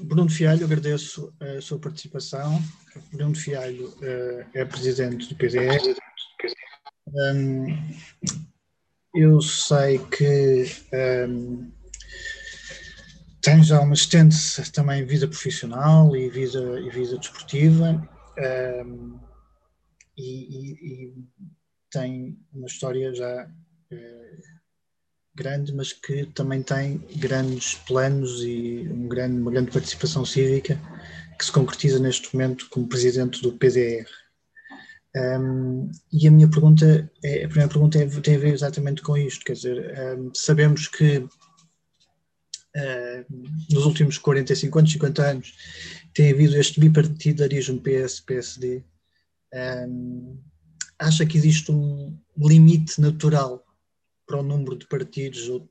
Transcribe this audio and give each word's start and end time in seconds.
Bruno 0.00 0.28
Fialho, 0.28 0.64
agradeço 0.64 1.32
a 1.40 1.60
sua 1.60 1.78
participação. 1.78 2.60
Bruno 3.12 3.34
Fialho 3.34 3.88
uh, 3.88 4.46
é 4.54 4.64
presidente 4.64 5.28
do 5.28 5.36
PDR. 5.36 5.80
Um, 7.06 7.66
eu 9.14 9.40
sei 9.40 9.98
que 9.98 10.64
um, 11.28 11.70
tem 13.40 13.62
já 13.62 13.80
uma 13.80 13.94
extensa 13.94 14.64
também 14.72 15.04
vida 15.04 15.28
profissional 15.28 16.16
e 16.16 16.28
vida, 16.28 16.80
e 16.80 16.90
vida 16.90 17.18
desportiva 17.18 18.08
um, 18.86 19.20
e, 20.16 20.22
e, 20.22 20.72
e, 20.72 21.14
tem 21.90 22.38
uma 22.52 22.66
história 22.66 23.14
já 23.14 23.46
uh, 23.46 24.63
grande, 25.34 25.72
mas 25.74 25.92
que 25.92 26.26
também 26.26 26.62
tem 26.62 26.98
grandes 27.16 27.74
planos 27.74 28.42
e 28.42 28.88
um 28.90 29.08
grande, 29.08 29.40
uma 29.40 29.50
grande 29.50 29.70
participação 29.70 30.24
cívica 30.24 30.80
que 31.38 31.44
se 31.44 31.52
concretiza 31.52 31.98
neste 31.98 32.34
momento 32.34 32.68
como 32.70 32.88
presidente 32.88 33.42
do 33.42 33.52
PDR. 33.52 34.06
Um, 35.16 35.90
e 36.12 36.26
a 36.26 36.30
minha 36.30 36.48
pergunta, 36.48 37.10
é, 37.22 37.44
a 37.44 37.48
primeira 37.48 37.68
pergunta 37.68 37.98
é, 37.98 38.06
tem 38.06 38.36
a 38.36 38.38
ver 38.38 38.52
exatamente 38.52 39.02
com 39.02 39.16
isto, 39.16 39.44
quer 39.44 39.52
dizer, 39.52 39.94
um, 40.18 40.30
sabemos 40.34 40.88
que 40.88 41.18
uh, 42.76 43.24
nos 43.70 43.86
últimos 43.86 44.18
45 44.18 44.78
anos, 44.78 44.92
50 44.92 45.22
anos, 45.22 45.54
tem 46.12 46.32
havido 46.32 46.56
este 46.56 46.80
bipartidarismo 46.80 47.80
PS-PSD. 47.80 48.84
Um, 49.52 50.38
acha 50.98 51.26
que 51.26 51.36
existe 51.36 51.70
um 51.70 52.18
limite 52.36 53.00
natural 53.00 53.63
para 54.26 54.38
o 54.38 54.42
número 54.42 54.76
de 54.76 54.86
partidos 54.86 55.48
ou, 55.48 55.68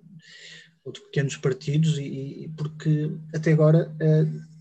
ou 0.84 0.92
de 0.92 1.02
pequenos 1.02 1.38
partidos 1.38 1.98
e, 1.98 2.44
e 2.44 2.50
porque 2.58 3.12
até 3.34 3.52
agora 3.52 3.90
uh, 3.96 4.54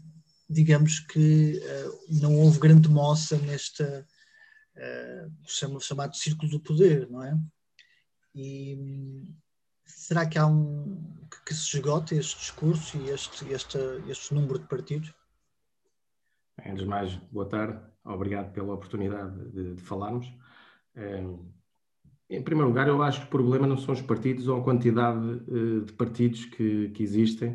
digamos 0.48 1.00
que 1.00 1.58
uh, 1.58 2.20
não 2.20 2.36
houve 2.36 2.58
grande 2.58 2.88
moça 2.88 3.36
nesta 3.38 4.06
uh, 4.76 5.80
chamado 5.80 6.16
círculo 6.16 6.50
do 6.50 6.60
poder, 6.60 7.08
não 7.10 7.22
é? 7.22 7.36
E 8.34 9.24
será 9.84 10.26
que 10.26 10.38
há 10.38 10.46
um 10.46 11.26
que, 11.30 11.44
que 11.46 11.54
se 11.54 11.76
esgota 11.76 12.14
este 12.14 12.38
discurso 12.38 12.96
e 12.98 13.10
este, 13.10 13.50
este, 13.52 13.78
este 14.08 14.34
número 14.34 14.58
de 14.58 14.66
partidos? 14.66 15.14
Antes 16.64 16.82
de 16.82 16.86
mais, 16.86 17.14
boa 17.30 17.48
tarde, 17.48 17.82
obrigado 18.04 18.52
pela 18.52 18.74
oportunidade 18.74 19.50
de, 19.50 19.74
de 19.74 19.82
falarmos. 19.82 20.26
Em 22.32 22.42
primeiro 22.42 22.68
lugar, 22.68 22.88
eu 22.88 23.02
acho 23.02 23.20
que 23.20 23.26
o 23.26 23.30
problema 23.30 23.66
não 23.66 23.76
são 23.76 23.92
os 23.92 24.00
partidos 24.00 24.48
ou 24.48 24.58
a 24.58 24.64
quantidade 24.64 25.18
uh, 25.18 25.82
de 25.82 25.92
partidos 25.92 26.46
que, 26.46 26.88
que 26.88 27.02
existem, 27.02 27.50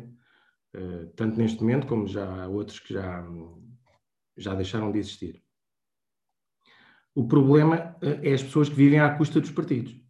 uh, 0.76 1.04
tanto 1.16 1.36
neste 1.36 1.60
momento 1.60 1.84
como 1.88 2.06
já 2.06 2.46
outros 2.46 2.78
que 2.78 2.94
já, 2.94 3.26
já 4.36 4.54
deixaram 4.54 4.92
de 4.92 5.00
existir. 5.00 5.42
O 7.12 7.26
problema 7.26 7.96
uh, 8.00 8.20
é 8.22 8.32
as 8.32 8.42
pessoas 8.44 8.68
que 8.68 8.76
vivem 8.76 9.00
à 9.00 9.12
custa 9.16 9.40
dos 9.40 9.50
partidos 9.50 10.00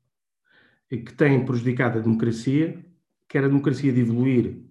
e 0.91 0.98
que 0.98 1.14
têm 1.14 1.47
prejudicado 1.47 1.98
a 1.98 2.03
democracia, 2.03 2.84
quer 3.27 3.44
a 3.44 3.48
democracia 3.48 3.91
de 3.91 4.00
evoluir 4.00 4.64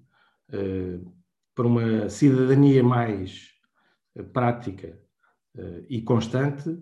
para 1.53 1.67
uma 1.67 2.09
cidadania 2.09 2.83
mais 2.83 3.51
prática 4.31 4.97
e 5.87 6.01
constante, 6.01 6.75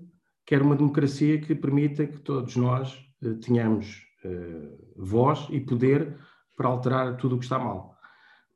quer 0.46 0.62
uma 0.62 0.76
democracia 0.76 1.42
que 1.42 1.54
permita 1.54 2.08
que 2.08 2.20
todos 2.20 2.56
nós 2.56 3.05
tenhamos 3.42 4.06
eh, 4.24 4.78
voz 4.96 5.48
e 5.50 5.60
poder 5.60 6.18
para 6.56 6.68
alterar 6.68 7.18
tudo 7.18 7.36
o 7.36 7.40
que 7.40 7.46
está 7.46 7.60
mal. 7.60 7.98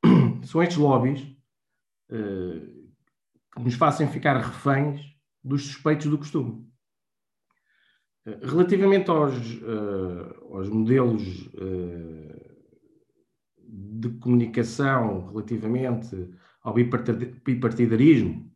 São 0.44 0.64
estes 0.64 0.78
lobbies 0.78 1.22
eh, 2.10 2.74
que 3.54 3.62
nos 3.62 3.76
fazem 3.76 4.08
ficar 4.08 4.38
reféns 4.38 5.02
dos 5.44 5.66
suspeitos 5.66 6.08
do 6.08 6.18
costume. 6.18 6.68
Relativamente 8.44 9.10
aos, 9.10 9.34
aos 10.52 10.70
modelos 10.70 11.50
de 13.58 14.10
comunicação, 14.20 15.28
relativamente 15.28 16.30
ao 16.62 16.76
bipartidarismo, 16.76 18.54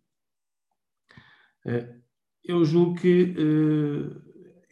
eu 2.43 2.63
julgo 2.65 2.99
que 2.99 3.33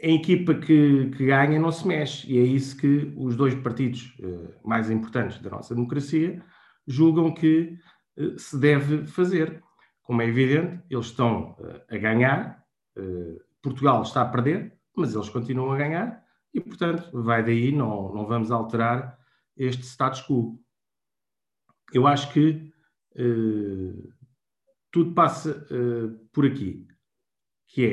a 0.04 0.08
equipa 0.08 0.56
que, 0.56 1.12
que, 1.12 1.26
ganha 1.28 1.60
não 1.60 1.72
se 1.72 1.88
mexe. 1.88 2.32
E 2.32 2.40
é 2.40 2.42
isso 2.42 2.76
que 2.78 3.14
os 3.16 3.36
dois 3.36 3.54
partidos 3.54 4.16
uh, 4.20 4.54
mais 4.68 4.90
importantes 4.90 5.40
da 5.40 5.50
nossa 5.52 5.76
democracia 5.76 6.44
julgam 6.88 7.34
que 7.34 7.78
uh, 8.18 8.38
se 8.38 8.60
deve 8.60 9.06
fazer. 9.06 9.64
Como 10.02 10.22
é 10.22 10.28
evidente, 10.28 10.84
eles 10.90 11.06
estão 11.06 11.52
uh, 11.60 11.82
a 11.90 11.98
ganhar, 11.98 12.60
Portugal 13.64 14.02
está 14.02 14.22
a 14.22 14.26
perder, 14.26 14.78
mas 14.94 15.16
eles 15.16 15.30
continuam 15.30 15.72
a 15.72 15.78
ganhar 15.78 16.26
e, 16.54 16.60
portanto, 16.60 17.10
vai 17.24 17.42
daí, 17.42 17.72
não, 17.72 18.14
não 18.14 18.28
vamos 18.28 18.52
alterar 18.52 19.18
este 19.56 19.84
status 19.84 20.22
quo. 20.28 20.60
Eu 21.94 22.06
acho 22.06 22.34
que 22.34 22.70
tudo 24.92 25.14
passa 25.14 25.66
por 26.34 26.46
aqui, 26.46 26.86
que 27.68 27.86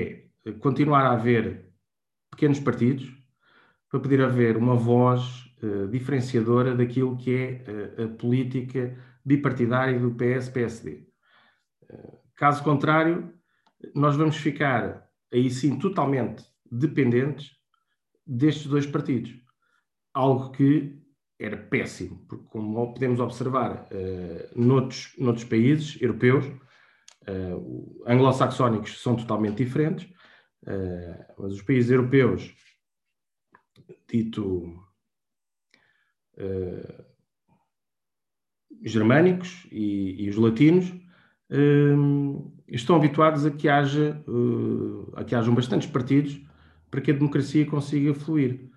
é 0.45 0.53
continuar 0.59 1.07
a 1.07 1.13
haver 1.13 1.68
pequenos 2.31 2.61
partidos 2.61 3.19
para 3.91 4.01
poder 4.01 4.23
haver 4.23 4.57
uma 4.57 4.75
voz 4.75 5.47
uh, 5.63 5.89
diferenciadora 5.89 6.75
daquilo 6.75 7.17
que 7.17 7.35
é 7.35 7.65
uh, 7.99 8.05
a 8.05 8.09
política 8.09 8.97
bipartidária 9.25 9.99
do 9.99 10.15
PS-PSD. 10.15 10.91
Uh, 10.93 11.07
eh, 11.91 12.19
caso 12.37 12.63
contrário, 12.63 13.33
nós 13.95 14.17
vamos 14.17 14.37
ficar 14.37 15.09
aí 15.33 15.51
sim 15.51 15.79
totalmente 15.79 16.45
dependentes 16.71 17.53
destes 18.27 18.67
dois 18.67 18.87
partidos. 18.87 19.35
Algo 20.13 20.51
que 20.51 20.99
era 21.39 21.57
péssimo, 21.57 22.27
porque 22.29 22.45
como 22.49 22.93
podemos 22.93 23.21
observar 23.21 23.87
uh, 23.91 24.61
noutros, 24.61 25.15
noutros 25.19 25.45
países 25.45 26.01
europeus, 26.01 26.45
anglo-saxónicos 28.07 29.03
são 29.03 29.15
totalmente 29.15 29.63
diferentes, 29.63 30.09
mas 31.39 31.53
os 31.53 31.63
países 31.63 31.91
europeus, 31.91 32.55
dito 34.09 34.75
uh, 36.37 37.05
germânicos 38.83 39.67
e, 39.71 40.25
e, 40.25 40.31
os 40.31 40.37
latinos, 40.37 40.91
uh, 40.91 42.53
estão 42.67 42.97
habituados 42.97 43.47
a 43.47 43.51
que, 43.51 43.69
haja, 43.69 44.23
a 45.15 45.25
que 45.25 45.35
hajam 45.35 45.55
bastantes 45.55 45.89
partidos 45.89 46.41
para 46.91 47.01
que 47.01 47.11
a 47.11 47.15
democracia 47.15 47.67
consiga 47.67 48.15
fluir. 48.15 48.71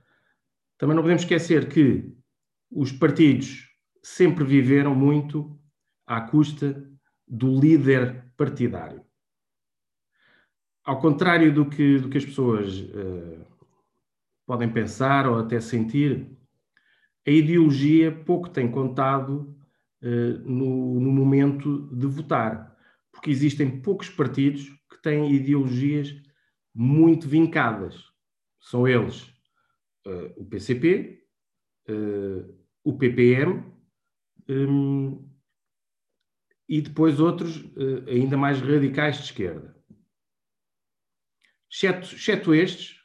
Também 0.77 0.95
não 0.95 1.03
podemos 1.03 1.23
esquecer 1.23 1.67
que 1.67 2.13
os 2.69 2.91
partidos 2.91 3.69
sempre 4.01 4.43
viveram 4.43 4.95
muito 4.95 5.59
à 6.07 6.21
custa 6.21 6.89
do 7.27 7.59
líder 7.59 8.31
partidário 8.35 9.03
ao 10.83 10.99
contrário 10.99 11.53
do 11.53 11.69
que, 11.69 11.99
do 11.99 12.09
que 12.09 12.17
as 12.17 12.25
pessoas 12.25 12.79
uh, 12.79 13.45
podem 14.45 14.71
pensar 14.71 15.27
ou 15.27 15.39
até 15.39 15.59
sentir, 15.59 16.27
a 17.25 17.29
ideologia 17.29 18.11
pouco 18.11 18.49
tem 18.49 18.69
contado 18.69 19.55
uh, 20.01 20.39
no, 20.43 20.99
no, 20.99 21.11
momento 21.11 21.87
de 21.95 22.07
votar, 22.07 22.75
porque 23.11 23.29
existem 23.29 23.81
poucos 23.81 24.09
partidos 24.09 24.67
que 24.89 25.01
têm 25.01 25.31
ideologias 25.33 26.15
muito 26.73 27.27
vincadas. 27.27 27.95
São 28.59 28.87
eles 28.87 29.23
uh, 30.07 30.33
o 30.35 30.45
PCP, 30.45 31.19
o 32.85 32.97
PPM 32.97 33.65
um, 34.47 35.27
e 36.69 36.79
depois 36.79 37.19
outros 37.19 37.65
ainda 38.07 38.37
mais 38.37 38.61
radicais 38.61 39.17
de 39.17 39.23
esquerda 39.23 39.70
exceto, 41.71 42.13
exceto 42.13 42.53
estes, 42.53 42.99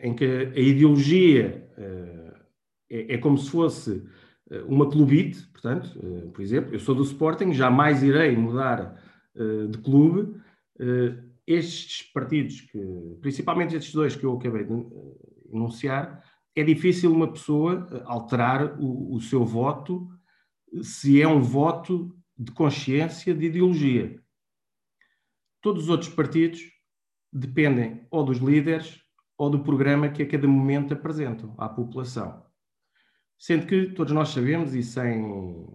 em 0.00 0.14
que 0.14 0.24
a 0.24 0.60
ideologia 0.60 1.68
uh, 1.76 2.36
é, 2.88 3.14
é, 3.14 3.18
como 3.18 3.36
se 3.36 3.50
fosse 3.50 4.02
eh, 4.50 4.62
uma 4.62 4.88
clubite, 4.88 5.42
portanto, 5.48 5.86
uh, 5.98 6.30
por 6.30 6.40
exemplo, 6.40 6.72
eu 6.72 6.78
sou 6.78 6.94
do 6.94 7.02
Sporting, 7.02 7.52
jamais 7.52 8.02
irei 8.02 8.36
mudar 8.36 9.04
de 9.70 9.76
clube. 9.78 10.40
estes 11.46 12.10
partidos, 12.10 12.62
que, 12.62 12.80
principalmente 13.20 13.76
estes 13.76 13.92
dois 13.92 14.16
que 14.16 14.24
eu 14.24 14.34
acabei 14.34 14.64
de 14.64 14.72
enunciar, 15.52 16.24
é 16.54 16.64
difícil 16.64 17.12
uma 17.12 17.30
pessoa 17.30 17.86
alterar 18.06 18.80
o, 18.80 19.14
o 19.14 19.20
seu 19.20 19.44
voto 19.44 20.08
se 20.82 21.20
é 21.20 21.28
um 21.28 21.42
voto 21.42 22.16
de 22.34 22.50
consciência, 22.52 23.34
de 23.34 23.44
ideologia. 23.44 24.18
Todos 25.60 25.84
os 25.84 25.90
outros 25.90 26.08
partidos 26.08 26.62
dependem 27.36 28.06
ou 28.10 28.24
dos 28.24 28.38
líderes 28.38 29.00
ou 29.36 29.50
do 29.50 29.62
programa 29.62 30.08
que 30.08 30.22
a 30.22 30.26
cada 30.26 30.48
momento 30.48 30.94
apresentam 30.94 31.54
à 31.58 31.68
população. 31.68 32.44
Sendo 33.38 33.66
que 33.66 33.88
todos 33.90 34.14
nós 34.14 34.30
sabemos, 34.30 34.74
e 34.74 34.82
sem, 34.82 35.68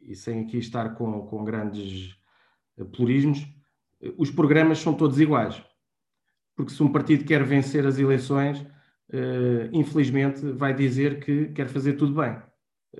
e 0.00 0.14
sem 0.14 0.42
aqui 0.42 0.58
estar 0.58 0.90
com, 0.94 1.26
com 1.26 1.42
grandes 1.42 2.14
plurismos, 2.94 3.46
os 4.18 4.30
programas 4.30 4.78
são 4.78 4.92
todos 4.92 5.18
iguais. 5.18 5.62
Porque 6.54 6.72
se 6.72 6.82
um 6.82 6.92
partido 6.92 7.24
quer 7.24 7.42
vencer 7.42 7.86
as 7.86 7.98
eleições, 7.98 8.62
infelizmente 9.72 10.52
vai 10.52 10.74
dizer 10.74 11.24
que 11.24 11.46
quer 11.48 11.68
fazer 11.68 11.94
tudo 11.94 12.20
bem. 12.20 12.36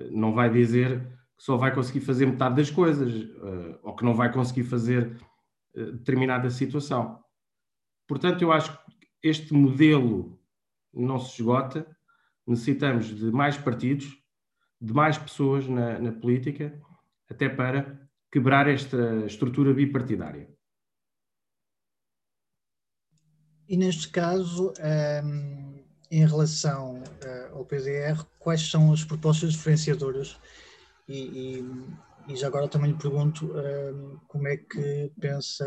Não 0.09 0.33
vai 0.33 0.49
dizer 0.49 0.99
que 1.37 1.43
só 1.43 1.55
vai 1.55 1.71
conseguir 1.71 1.99
fazer 1.99 2.25
metade 2.25 2.55
das 2.55 2.71
coisas, 2.71 3.29
ou 3.83 3.95
que 3.95 4.03
não 4.03 4.15
vai 4.15 4.33
conseguir 4.33 4.63
fazer 4.63 5.15
determinada 5.75 6.49
situação. 6.49 7.19
Portanto, 8.07 8.41
eu 8.41 8.51
acho 8.51 8.71
que 8.73 9.07
este 9.21 9.53
modelo 9.53 10.39
não 10.93 11.19
se 11.19 11.35
esgota, 11.41 11.85
necessitamos 12.45 13.07
de 13.07 13.31
mais 13.31 13.57
partidos, 13.57 14.17
de 14.79 14.93
mais 14.93 15.17
pessoas 15.17 15.67
na, 15.67 15.99
na 15.99 16.11
política, 16.11 16.81
até 17.29 17.49
para 17.49 18.09
quebrar 18.31 18.67
esta 18.67 19.25
estrutura 19.25 19.73
bipartidária. 19.73 20.49
E 23.67 23.75
neste 23.75 24.09
caso, 24.09 24.69
um, 24.69 24.73
ehm, 24.79 25.83
em 26.09 26.25
relação 26.25 27.03
uh, 27.03 27.57
ao 27.57 27.65
PDR, 27.65 28.23
quais 28.39 28.61
são 28.69 28.93
as 28.93 29.03
propostas 29.03 29.51
diferenciadoras? 29.51 30.39
E, 31.05 31.17
e, 31.17 32.33
e 32.33 32.35
já 32.37 32.47
agora 32.47 32.69
também 32.69 32.91
lhe 32.91 32.97
pergunto 32.97 33.45
um, 33.45 33.59
ehm, 33.59 34.17
como 34.25 34.47
é 34.47 34.55
que 34.55 35.11
pensa 35.19 35.65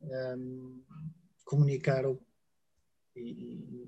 um, 0.00 0.10
ehm, 0.10 0.82
comunicar 1.44 2.04
e, 3.16 3.86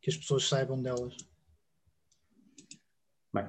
que 0.00 0.10
as 0.10 0.16
pessoas 0.16 0.48
saibam 0.48 0.82
delas? 0.82 1.16
Bem, 3.32 3.46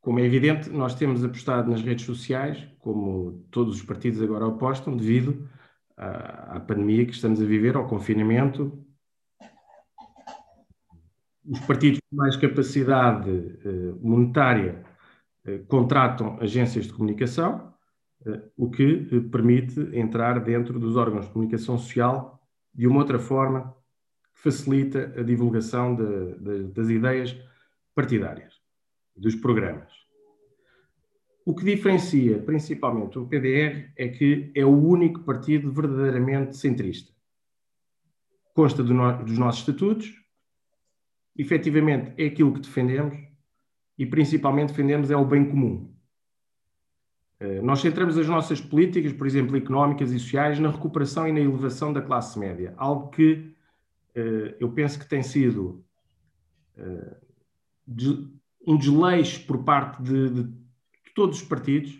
como 0.00 0.18
é 0.18 0.24
evidente, 0.24 0.70
nós 0.70 0.94
temos 0.94 1.24
apostado 1.24 1.70
nas 1.70 1.82
redes 1.82 2.06
sociais, 2.06 2.66
como 2.78 3.44
todos 3.50 3.76
os 3.76 3.82
partidos 3.82 4.22
agora 4.22 4.46
apostam, 4.46 4.96
devido 4.96 5.48
à, 5.96 6.56
à 6.56 6.60
pandemia 6.60 7.04
que 7.04 7.12
estamos 7.12 7.40
a 7.40 7.44
viver, 7.44 7.76
ao 7.76 7.86
confinamento. 7.86 8.86
Os 11.44 11.60
partidos 11.60 12.00
com 12.08 12.16
mais 12.16 12.36
capacidade 12.36 13.30
eh, 13.30 13.94
monetária 14.00 14.84
eh, 15.44 15.58
contratam 15.66 16.38
agências 16.40 16.86
de 16.86 16.92
comunicação, 16.92 17.74
eh, 18.24 18.42
o 18.56 18.70
que 18.70 19.20
permite 19.32 19.80
entrar 19.96 20.38
dentro 20.40 20.78
dos 20.78 20.96
órgãos 20.96 21.26
de 21.26 21.32
comunicação 21.32 21.76
social 21.76 22.39
de 22.74 22.86
uma 22.86 23.00
outra 23.00 23.18
forma 23.18 23.74
que 24.34 24.40
facilita 24.40 25.12
a 25.16 25.22
divulgação 25.22 25.94
de, 25.94 26.34
de, 26.38 26.72
das 26.72 26.88
ideias 26.88 27.36
partidárias 27.94 28.60
dos 29.16 29.34
programas. 29.34 29.92
O 31.44 31.54
que 31.54 31.64
diferencia 31.64 32.38
principalmente 32.38 33.18
o 33.18 33.26
PDR 33.26 33.90
é 33.96 34.08
que 34.08 34.52
é 34.54 34.64
o 34.64 34.76
único 34.76 35.20
partido 35.20 35.72
verdadeiramente 35.72 36.56
centrista. 36.56 37.12
Consta 38.54 38.82
do 38.82 38.94
no, 38.94 39.24
dos 39.24 39.38
nossos 39.38 39.60
estatutos, 39.60 40.12
efetivamente 41.36 42.12
é 42.16 42.26
aquilo 42.26 42.52
que 42.52 42.60
defendemos 42.60 43.18
e 43.98 44.06
principalmente 44.06 44.68
defendemos 44.68 45.10
é 45.10 45.16
o 45.16 45.24
bem 45.24 45.48
comum. 45.48 45.94
Eh, 47.40 47.62
nós 47.62 47.80
centramos 47.80 48.18
as 48.18 48.28
nossas 48.28 48.60
políticas, 48.60 49.14
por 49.14 49.26
exemplo, 49.26 49.56
económicas 49.56 50.12
e 50.12 50.18
sociais, 50.18 50.60
na 50.60 50.70
recuperação 50.70 51.26
e 51.26 51.32
na 51.32 51.40
elevação 51.40 51.90
da 51.90 52.02
classe 52.02 52.38
média, 52.38 52.74
algo 52.76 53.08
que 53.08 53.56
eh, 54.14 54.56
eu 54.60 54.70
penso 54.70 54.98
que 54.98 55.08
tem 55.08 55.22
sido 55.22 55.82
eh, 56.76 57.16
um 58.66 58.76
desleixo 58.76 59.46
por 59.46 59.64
parte 59.64 60.02
de, 60.02 60.28
de, 60.30 60.60
todos 61.14 61.40
os 61.40 61.48
partidos 61.48 61.98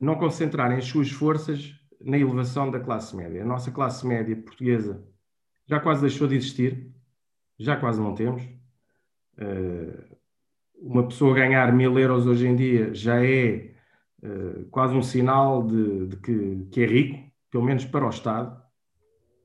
não 0.00 0.14
concentrarem 0.14 0.78
as 0.78 0.86
suas 0.86 1.10
forças 1.10 1.74
na 2.00 2.16
elevação 2.16 2.70
da 2.70 2.78
classe 2.78 3.16
média. 3.16 3.42
A 3.42 3.46
nossa 3.46 3.72
classe 3.72 4.06
média 4.06 4.36
portuguesa 4.36 5.04
já 5.66 5.80
quase 5.80 6.02
deixou 6.02 6.28
de 6.28 6.36
existir, 6.36 6.90
já 7.58 7.76
quase 7.76 8.00
não 8.00 8.14
temos. 8.14 8.42
Uma 10.74 11.06
pessoa 11.06 11.34
ganhar 11.34 11.72
mil 11.72 11.98
euros 11.98 12.26
hoje 12.26 12.46
em 12.46 12.56
dia 12.56 12.94
já 12.94 13.22
é 13.22 13.74
quase 14.70 14.94
um 14.94 15.02
sinal 15.02 15.66
de, 15.66 16.06
de 16.06 16.16
que, 16.16 16.66
que, 16.72 16.82
é 16.82 16.86
rico, 16.86 17.32
pelo 17.50 17.64
menos 17.64 17.84
para 17.84 18.06
o 18.06 18.10
Estado. 18.10 18.60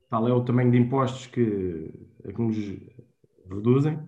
Tal 0.08 0.28
é 0.28 0.32
o 0.32 0.44
tamanho 0.44 0.70
de 0.70 0.78
impostos 0.78 1.26
que, 1.26 1.92
que 2.22 2.40
nos 2.40 2.56
reduzem 3.48 3.98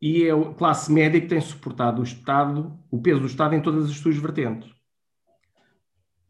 e 0.00 0.24
é 0.24 0.32
a 0.32 0.54
classe 0.54 0.90
média 0.90 1.20
que 1.20 1.26
tem 1.26 1.40
suportado 1.40 2.00
o 2.00 2.04
Estado, 2.04 2.78
o 2.90 3.00
peso 3.00 3.20
do 3.20 3.26
Estado 3.26 3.54
em 3.54 3.60
todas 3.60 3.84
as 3.84 3.96
suas 3.96 4.16
vertentes. 4.16 4.70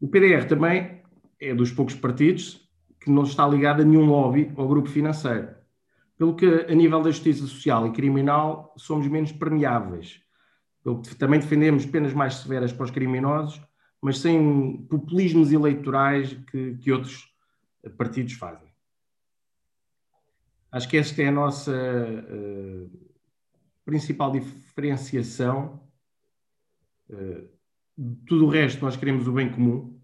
O 0.00 0.08
PDR 0.08 0.46
também 0.48 1.02
é 1.38 1.54
dos 1.54 1.70
poucos 1.70 1.94
partidos 1.94 2.68
que 3.00 3.10
não 3.10 3.22
está 3.22 3.46
ligado 3.46 3.82
a 3.82 3.84
nenhum 3.84 4.06
lobby 4.06 4.52
ou 4.56 4.68
grupo 4.68 4.88
financeiro. 4.88 5.48
Pelo 6.18 6.34
que, 6.34 6.46
a 6.46 6.74
nível 6.74 7.00
da 7.00 7.10
justiça 7.10 7.46
social 7.46 7.86
e 7.86 7.92
criminal, 7.92 8.74
somos 8.76 9.06
menos 9.06 9.32
permeáveis. 9.32 10.20
Também 11.18 11.40
defendemos 11.40 11.84
penas 11.86 12.12
mais 12.12 12.36
severas 12.36 12.72
para 12.72 12.84
os 12.84 12.90
criminosos, 12.90 13.60
mas 14.00 14.18
sem 14.18 14.86
populismos 14.88 15.52
eleitorais 15.52 16.32
que, 16.50 16.76
que 16.76 16.90
outros 16.90 17.28
partidos 17.96 18.32
fazem. 18.34 18.68
Acho 20.72 20.88
que 20.88 20.96
esta 20.96 21.22
é 21.22 21.28
a 21.28 21.32
nossa. 21.32 21.72
Uh, 21.72 23.10
principal 23.90 24.30
diferenciação. 24.30 25.80
Uh, 27.08 27.48
tudo 28.24 28.46
o 28.46 28.48
resto, 28.48 28.82
nós 28.84 28.96
queremos 28.96 29.26
o 29.26 29.32
bem 29.32 29.50
comum, 29.50 30.00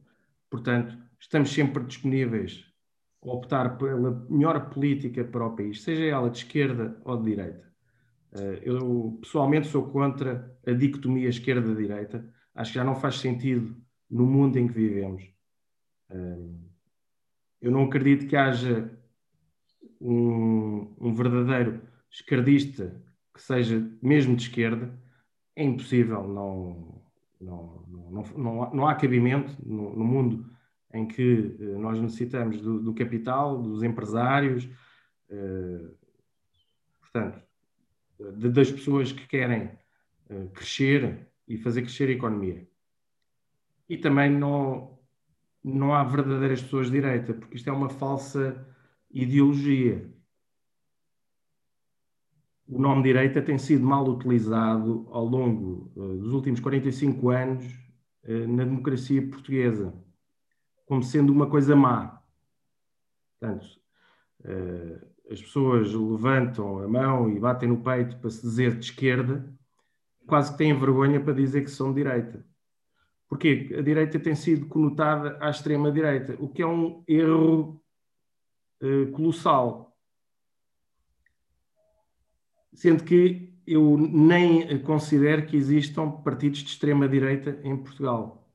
portanto, 0.50 0.98
estamos 1.20 1.52
sempre 1.52 1.84
disponíveis 1.84 2.64
a 3.22 3.28
optar 3.28 3.78
pela 3.78 4.26
melhor 4.28 4.68
política 4.68 5.24
para 5.24 5.46
o 5.46 5.56
país, 5.56 5.82
seja 5.82 6.04
ela 6.04 6.28
de 6.28 6.38
esquerda 6.38 7.00
ou 7.04 7.16
de 7.16 7.30
direita. 7.30 7.65
Uh, 8.38 8.60
eu, 8.62 9.18
pessoalmente, 9.22 9.68
sou 9.68 9.90
contra 9.90 10.56
a 10.66 10.72
dicotomia 10.72 11.28
esquerda-direita. 11.28 12.28
Acho 12.54 12.72
que 12.72 12.78
já 12.78 12.84
não 12.84 12.94
faz 12.94 13.16
sentido 13.18 13.76
no 14.10 14.26
mundo 14.26 14.58
em 14.58 14.66
que 14.66 14.74
vivemos. 14.74 15.22
Uh, 16.10 16.66
eu 17.60 17.70
não 17.70 17.84
acredito 17.84 18.26
que 18.26 18.36
haja 18.36 18.90
um, 20.00 20.94
um 21.00 21.14
verdadeiro 21.14 21.82
esquerdista 22.10 23.02
que 23.34 23.42
seja 23.42 23.86
mesmo 24.02 24.34
de 24.34 24.44
esquerda, 24.44 24.98
é 25.54 25.62
impossível, 25.62 26.26
não, 26.26 27.02
não, 27.40 27.84
não, 27.88 28.22
não, 28.36 28.74
não 28.74 28.88
há 28.88 28.94
cabimento 28.94 29.54
no, 29.64 29.94
no, 29.94 30.04
mundo 30.04 30.50
em 30.92 31.06
que 31.06 31.56
eh, 31.60 31.64
nós 31.78 32.00
necessitamos 32.00 32.60
do, 32.60 32.80
do 32.80 32.94
capital, 32.94 33.60
dos 33.60 33.82
empresários, 33.82 34.68
eh, 35.28 35.90
portanto, 37.00 37.45
de, 38.18 38.48
das 38.48 38.70
pessoas 38.70 39.12
que 39.12 39.26
querem 39.26 39.70
eh, 40.28 40.46
crescer 40.54 41.28
e 41.48 41.56
fazer 41.56 41.82
crescer 41.82 42.08
a 42.08 42.12
economia. 42.12 42.66
E 43.88 43.96
também 43.96 44.30
não, 44.30 44.98
não 45.62 45.94
há 45.94 46.02
verdadeiras 46.04 46.62
pessoas 46.62 46.86
de 46.86 47.00
direita, 47.00 47.34
porque 47.34 47.56
isto 47.56 47.68
é 47.68 47.72
uma 47.72 47.88
falsa 47.88 48.66
ideologia 49.10 50.10
o 52.68 52.80
nome 52.80 53.02
direita 53.02 53.40
tem 53.40 53.58
sido 53.58 53.86
mal 53.86 54.06
utilizado 54.08 55.06
ao 55.10 55.24
longo 55.24 55.92
uh, 55.94 56.18
dos 56.18 56.32
últimos 56.32 56.60
45 56.60 57.30
anos 57.30 57.64
uh, 58.24 58.48
na 58.48 58.64
democracia 58.64 59.22
portuguesa, 59.26 59.94
como 60.84 61.02
sendo 61.02 61.32
uma 61.32 61.48
coisa 61.48 61.76
má. 61.76 62.20
Portanto, 63.38 63.66
uh, 64.40 65.15
as 65.30 65.40
pessoas 65.40 65.92
levantam 65.92 66.78
a 66.78 66.88
mão 66.88 67.30
e 67.30 67.38
batem 67.38 67.68
no 67.68 67.82
peito 67.82 68.16
para 68.18 68.30
se 68.30 68.42
dizer 68.42 68.76
de 68.78 68.84
esquerda, 68.86 69.52
quase 70.26 70.52
que 70.52 70.58
têm 70.58 70.78
vergonha 70.78 71.20
para 71.20 71.32
dizer 71.32 71.62
que 71.62 71.70
são 71.70 71.92
de 71.92 72.02
direita. 72.02 72.44
Porque 73.28 73.74
a 73.76 73.82
direita 73.82 74.20
tem 74.20 74.34
sido 74.34 74.66
conotada 74.66 75.36
à 75.40 75.50
extrema-direita, 75.50 76.36
o 76.38 76.48
que 76.48 76.62
é 76.62 76.66
um 76.66 77.02
erro 77.08 77.82
colossal 79.12 79.86
sendo 82.76 83.04
que 83.04 83.54
eu 83.66 83.96
nem 83.96 84.78
considero 84.80 85.46
que 85.46 85.56
existam 85.56 86.10
partidos 86.10 86.60
de 86.60 86.68
extrema-direita 86.68 87.58
em 87.64 87.74
Portugal. 87.74 88.46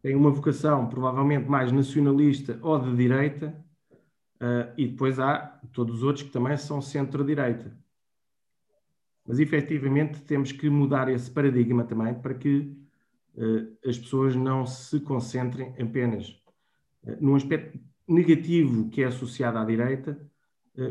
Tem 0.00 0.14
uma 0.14 0.30
vocação 0.30 0.88
provavelmente 0.88 1.48
mais 1.48 1.72
nacionalista 1.72 2.58
ou 2.62 2.78
de 2.78 2.96
direita, 2.96 3.52
uh, 4.40 4.72
e 4.76 4.86
depois 4.86 5.18
há 5.18 5.60
todos 5.72 5.96
os 5.96 6.02
outros 6.02 6.24
que 6.24 6.32
também 6.32 6.56
são 6.56 6.80
centro-direita. 6.80 7.76
Mas 9.26 9.38
efetivamente 9.38 10.22
temos 10.22 10.52
que 10.52 10.70
mudar 10.70 11.08
esse 11.08 11.30
paradigma 11.30 11.84
também 11.84 12.14
para 12.14 12.34
que 12.34 12.76
uh, 13.34 13.88
as 13.88 13.98
pessoas 13.98 14.34
não 14.34 14.64
se 14.66 15.00
concentrem 15.00 15.74
apenas 15.80 16.30
uh, 17.02 17.16
num 17.20 17.34
aspecto 17.34 17.78
negativo 18.06 18.88
que 18.88 19.02
é 19.02 19.06
associado 19.06 19.58
à 19.58 19.64
direita, 19.64 20.18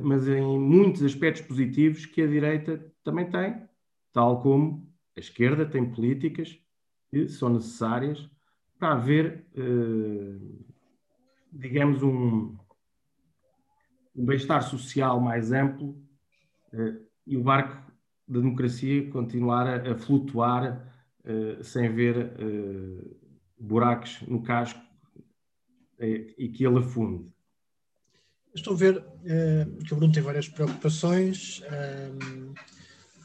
mas 0.03 0.27
em 0.27 0.59
muitos 0.59 1.01
aspectos 1.01 1.41
positivos 1.41 2.05
que 2.05 2.21
a 2.21 2.27
direita 2.27 2.93
também 3.03 3.27
tem, 3.27 3.63
tal 4.11 4.41
como 4.41 4.87
A 5.15 5.19
esquerda 5.19 5.65
tem 5.65 5.89
políticas 5.89 6.59
que 7.09 7.27
são 7.27 7.49
necessárias 7.49 8.29
para 8.77 8.91
haver, 8.91 9.47
digamos, 11.51 12.03
um, 12.03 12.55
um 14.17 14.25
bem-estar 14.25 14.61
social 14.63 15.21
mais 15.21 15.51
amplo 15.51 15.95
e 17.25 17.37
o 17.37 17.43
barco 17.43 17.91
da 18.27 18.39
democracia 18.39 19.09
continuar 19.09 19.87
a, 19.87 19.95
flutuar 19.95 20.85
sem 21.61 21.93
ver 21.93 22.31
buracos 23.57 24.21
no 24.27 24.41
casco 24.41 24.81
e 25.99 26.49
que 26.49 26.65
ele 26.65 26.79
afunde. 26.79 27.29
Estou 28.57 28.73
a 28.73 28.77
ver 28.77 29.03
eh, 29.25 29.67
que 29.85 29.93
o 29.93 29.97
Bruno 29.97 30.11
tem 30.11 30.23
várias 30.23 30.49
preocupações, 30.49 31.61
eh, 31.65 32.09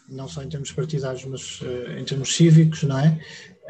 não 0.09 0.29
só 0.29 0.43
em 0.43 0.49
termos 0.49 0.71
partidários, 0.73 1.25
mas 1.25 1.61
eh, 1.63 2.01
em 2.01 2.05
termos 2.05 2.37
cívicos, 2.37 2.83
não 2.83 2.99
é? 2.99 3.19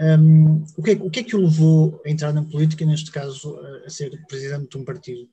Um, 0.00 0.64
o, 0.76 0.82
que 0.82 0.90
é? 0.90 0.94
o 0.94 1.10
que 1.10 1.20
é 1.20 1.22
que 1.22 1.36
o 1.36 1.40
levou 1.40 2.02
a 2.04 2.10
entrar 2.10 2.32
na 2.32 2.42
política, 2.42 2.84
neste 2.84 3.12
caso, 3.12 3.60
a 3.86 3.90
ser 3.90 4.10
presidente 4.26 4.70
de 4.70 4.78
um 4.78 4.84
partido? 4.84 5.28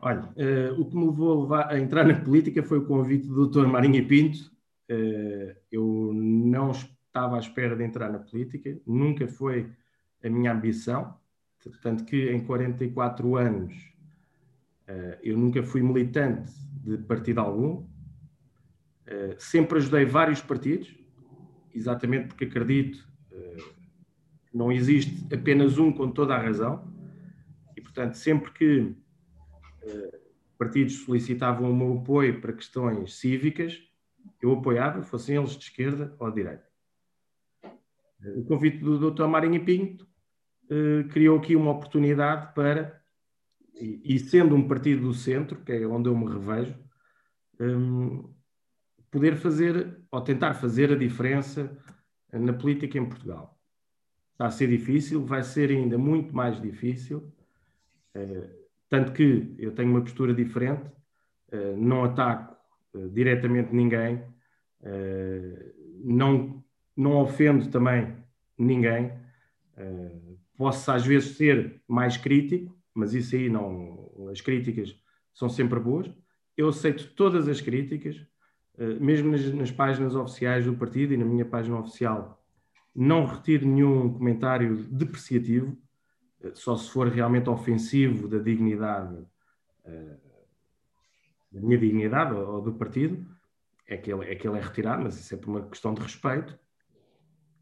Olha, 0.00 0.22
uh, 0.22 0.80
o 0.80 0.84
que 0.84 0.96
me 0.96 1.06
levou 1.06 1.32
a, 1.32 1.42
levar, 1.42 1.72
a, 1.72 1.78
entrar 1.78 2.04
na 2.04 2.14
política 2.14 2.62
foi 2.62 2.78
o 2.78 2.86
convite 2.86 3.26
do 3.26 3.48
Dr. 3.48 3.66
Marinha 3.66 4.06
Pinto. 4.06 4.38
Uh, 4.90 5.56
eu 5.72 6.12
não 6.14 6.70
estava 6.70 7.36
à 7.36 7.38
espera 7.38 7.74
de 7.74 7.84
entrar 7.84 8.10
na 8.10 8.18
política, 8.18 8.78
nunca 8.86 9.26
foi 9.26 9.70
a 10.22 10.28
minha 10.28 10.52
ambição, 10.52 11.14
tanto 11.82 12.04
que 12.04 12.30
em 12.30 12.44
44 12.44 13.36
anos 13.36 13.74
uh, 14.88 15.16
eu 15.22 15.38
nunca 15.38 15.62
fui 15.62 15.82
militante 15.82 16.52
de 16.82 16.98
partido 16.98 17.40
algum, 17.40 17.86
sempre 19.38 19.78
ajudei 19.78 20.04
vários 20.04 20.40
partidos, 20.40 20.94
exatamente 21.74 22.28
porque 22.28 22.44
acredito 22.44 23.06
que 24.46 24.56
não 24.56 24.72
existe 24.72 25.26
apenas 25.32 25.78
um 25.78 25.92
com 25.92 26.10
toda 26.10 26.34
a 26.34 26.38
razão, 26.38 26.90
e 27.76 27.80
portanto, 27.80 28.14
sempre 28.14 28.50
que 28.52 28.94
partidos 30.58 31.04
solicitavam 31.04 31.70
o 31.70 31.76
meu 31.76 31.98
apoio 31.98 32.40
para 32.40 32.52
questões 32.52 33.14
cívicas, 33.14 33.82
eu 34.40 34.52
apoiava, 34.52 35.02
fossem 35.02 35.36
eles 35.36 35.56
de 35.56 35.64
esquerda 35.64 36.14
ou 36.18 36.28
de 36.30 36.36
direita. 36.36 36.66
O 38.36 38.44
convite 38.44 38.78
do 38.78 39.10
Dr. 39.10 39.26
Marinho 39.26 39.64
Pinto 39.64 40.08
uh, 40.70 41.08
criou 41.08 41.38
aqui 41.38 41.54
uma 41.54 41.72
oportunidade 41.72 42.54
para, 42.54 43.02
e, 43.74 44.18
sendo 44.18 44.54
um 44.54 44.66
partido 44.66 45.02
do 45.02 45.12
centro, 45.12 45.62
que 45.62 45.72
é 45.72 45.86
onde 45.86 46.08
eu 46.08 46.16
me 46.16 46.26
revejo, 46.26 46.74
um, 47.60 48.32
poder 49.10 49.36
fazer 49.36 50.00
ou 50.10 50.20
tentar 50.22 50.54
fazer 50.54 50.90
a 50.92 50.96
diferença 50.96 51.76
na 52.32 52.52
política 52.52 52.98
em 52.98 53.08
Portugal. 53.08 53.58
Está 54.32 54.46
a 54.46 54.50
ser 54.50 54.68
difícil, 54.68 55.24
vai 55.24 55.42
ser 55.42 55.70
ainda 55.70 55.96
muito 55.98 56.34
mais 56.34 56.60
difícil, 56.60 57.32
tanto 58.94 59.12
que 59.12 59.52
eu 59.58 59.72
tenho 59.72 59.90
uma 59.90 60.00
postura 60.00 60.32
diferente, 60.32 60.88
uh, 61.52 61.76
não 61.76 62.04
ataco 62.04 62.54
diretamente 63.12 63.74
ninguém, 63.74 64.22
não, 66.04 66.62
não 66.96 67.16
ofendo 67.16 67.68
também 67.68 68.14
ninguém. 68.56 69.10
Posso 70.56 70.92
às 70.92 71.04
vezes 71.04 71.36
ser 71.36 71.82
mais 71.88 72.16
crítico, 72.16 72.72
mas 72.94 73.12
isso 73.12 73.34
aí 73.34 73.50
não. 73.50 74.12
As 74.30 74.40
críticas 74.40 74.94
são 75.32 75.48
sempre 75.48 75.80
boas. 75.80 76.08
Eu 76.56 76.68
aceito 76.68 77.12
todas 77.16 77.48
as 77.48 77.60
críticas, 77.60 78.24
mesmo 79.00 79.32
nas, 79.32 79.52
nas, 79.52 79.72
páginas 79.72 80.14
oficiais 80.14 80.64
do 80.66 80.74
partido 80.76 81.12
e 81.12 81.16
na 81.16 81.24
minha 81.24 81.44
página 81.44 81.76
oficial. 81.76 82.40
Não 82.94 83.26
retiro 83.26 83.66
nenhum 83.66 84.12
comentário 84.12 84.76
depreciativo, 84.88 85.76
só 86.54 86.76
se 86.76 86.90
for 86.90 87.08
realmente 87.08 87.48
ofensivo 87.48 88.28
da 88.28 88.38
dignidade, 88.38 89.26
da 91.50 91.60
minha 91.60 91.78
dignidade 91.78 92.34
ou, 92.34 92.60
do 92.60 92.74
partido, 92.74 93.26
é 93.86 93.96
que, 93.96 94.12
ele, 94.12 94.30
é 94.30 94.34
que 94.34 94.46
ele 94.46 94.58
é 94.58 94.60
retirado, 94.60 95.02
mas 95.02 95.18
isso 95.18 95.34
é 95.34 95.36
por 95.36 95.50
uma 95.50 95.68
questão 95.68 95.94
de 95.94 96.00
respeito 96.00 96.58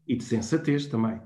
e 0.07 0.15
de 0.15 0.23
sensatez 0.23 0.87
também 0.87 1.21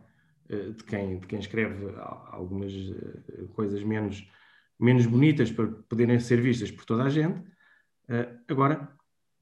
eh, 0.50 0.72
de 0.72 0.84
quem, 0.84 1.20
de 1.20 1.28
quem 1.28 1.40
escreve 1.40 1.94
algumas 2.32 2.72
eh, 2.72 3.46
coisas 3.54 3.84
menos, 3.84 4.30
menos 4.80 5.06
bonitas 5.06 5.52
para 5.52 5.68
poderem 5.68 6.20
ser 6.20 6.42
vistas 6.42 6.72
por 6.72 6.86
toda 6.86 7.04
a 7.04 7.10
gente. 7.10 7.44
Eh, 8.08 8.38
agora, 8.48 8.96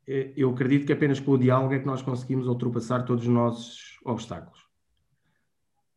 eu 0.07 0.51
acredito 0.51 0.85
que 0.85 0.93
apenas 0.93 1.19
com 1.19 1.31
o 1.31 1.37
diálogo 1.37 1.73
é 1.73 1.79
que 1.79 1.85
nós 1.85 2.01
conseguimos 2.03 2.45
ultrapassar 2.47 3.03
todos 3.03 3.25
os 3.25 3.33
nossos 3.33 3.99
obstáculos. 4.05 4.64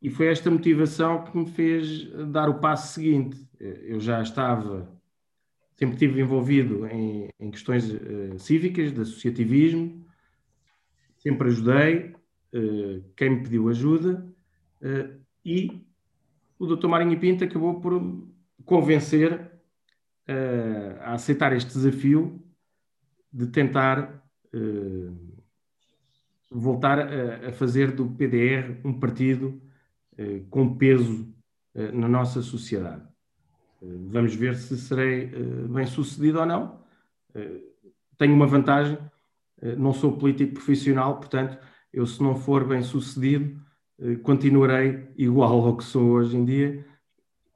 E 0.00 0.10
foi 0.10 0.28
esta 0.28 0.50
motivação 0.50 1.24
que 1.24 1.36
me 1.36 1.46
fez 1.46 2.08
dar 2.30 2.48
o 2.48 2.60
passo 2.60 2.94
seguinte. 2.94 3.36
Eu 3.58 3.98
já 3.98 4.22
estava, 4.22 4.88
sempre 5.74 5.94
estive 5.94 6.20
envolvido 6.20 6.86
em, 6.86 7.28
em 7.38 7.50
questões 7.50 7.90
uh, 7.90 8.38
cívicas, 8.38 8.92
de 8.92 9.00
associativismo, 9.00 10.06
sempre 11.16 11.48
ajudei, 11.48 12.14
uh, 12.54 13.04
quem 13.16 13.30
me 13.30 13.42
pediu 13.42 13.68
ajuda, 13.68 14.24
uh, 14.82 15.20
e 15.44 15.84
o 16.58 16.66
Dr. 16.66 16.86
Marinho 16.86 17.18
Pinto 17.18 17.42
acabou 17.42 17.80
por 17.80 18.00
convencer 18.64 19.52
a 21.00 21.14
aceitar 21.14 21.54
este 21.54 21.72
desafio 21.72 22.44
de 23.32 23.46
tentar 23.46 24.22
voltar 26.50 26.98
a, 26.98 27.48
a, 27.48 27.52
fazer 27.52 27.92
do 27.92 28.10
PDR 28.10 28.78
um 28.84 28.92
partido 28.92 29.58
com 30.50 30.76
peso 30.76 31.32
na 31.92 32.08
nossa 32.08 32.42
sociedade. 32.42 33.02
vamos 33.80 34.34
ver 34.34 34.56
se 34.56 34.76
serei 34.76 35.26
bem 35.68 35.86
sucedido 35.86 36.40
ou 36.40 36.46
não. 36.46 36.80
tenho 38.16 38.34
uma 38.34 38.46
vantagem, 38.46 38.98
não 39.76 39.92
sou 39.92 40.16
político 40.16 40.54
profissional, 40.54 41.18
portanto, 41.18 41.58
eu, 41.92 42.06
se 42.06 42.22
não 42.22 42.36
for 42.36 42.66
bem 42.66 42.82
sucedido, 42.82 43.60
eh, 44.00 44.16
continuarei 44.16 45.08
igual 45.16 45.66
ao 45.66 45.76
que 45.76 45.84
sou 45.84 46.10
hoje 46.10 46.36
em 46.36 46.44
dia 46.44 46.84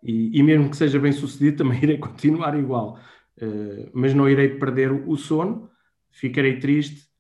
e, 0.03 0.39
e 0.39 0.43
mesmo 0.43 0.71
que 0.71 0.77
seja 0.77 0.99
bem 0.99 1.13
sucedido, 1.13 1.59
também 1.63 1.83
irei 1.83 1.99
continuar 1.99 2.59
igual. 2.59 2.99
Mas 3.93 4.15
não 4.15 4.29
irei 4.29 4.57
perder 4.57 4.93
o 4.93 5.17
sono, 5.17 5.69
ficarei 6.11 6.61
triste 6.61 7.11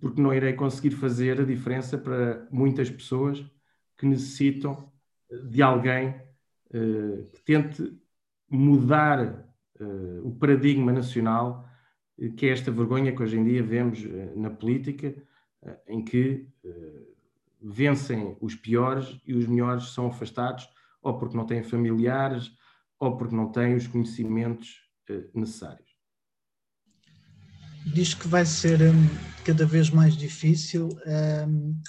porque 0.00 0.20
não 0.20 0.32
irei 0.32 0.54
conseguir 0.54 0.90
fazer 0.92 1.40
a 1.40 1.44
diferença 1.44 1.98
para 1.98 2.48
muitas 2.50 2.90
pessoas 2.90 3.44
que 3.98 4.06
necessitam 4.06 4.90
de 5.50 5.60
alguém 5.60 6.14
uh, 6.70 7.26
que 7.32 7.42
tente 7.44 8.00
mudar 8.48 9.46
o 10.24 10.34
paradigma 10.34 10.90
nacional, 10.90 11.68
que 12.36 12.46
é 12.46 12.48
esta 12.50 12.72
vergonha 12.72 13.14
que 13.14 13.22
hoje 13.22 13.38
em 13.38 13.44
dia 13.44 13.62
vemos 13.62 14.00
na 14.34 14.50
política, 14.50 15.14
em 15.86 16.04
que 16.04 16.48
vencem 17.62 18.36
os 18.40 18.56
piores 18.56 19.20
e 19.24 19.34
os 19.34 19.46
melhores 19.46 19.92
são 19.92 20.08
afastados, 20.08 20.68
ou 21.00 21.16
porque 21.16 21.36
não 21.36 21.46
têm 21.46 21.62
familiares, 21.62 22.50
ou 22.98 23.16
porque 23.16 23.36
não 23.36 23.52
têm 23.52 23.76
os 23.76 23.86
conhecimentos 23.86 24.82
necessários. 25.32 25.88
Diz 27.94 28.14
que 28.14 28.26
vai 28.28 28.44
ser 28.44 28.82
um, 28.82 29.44
cada 29.44 29.64
vez 29.64 29.90
mais 29.90 30.16
difícil. 30.16 30.88
Um, 31.46 31.80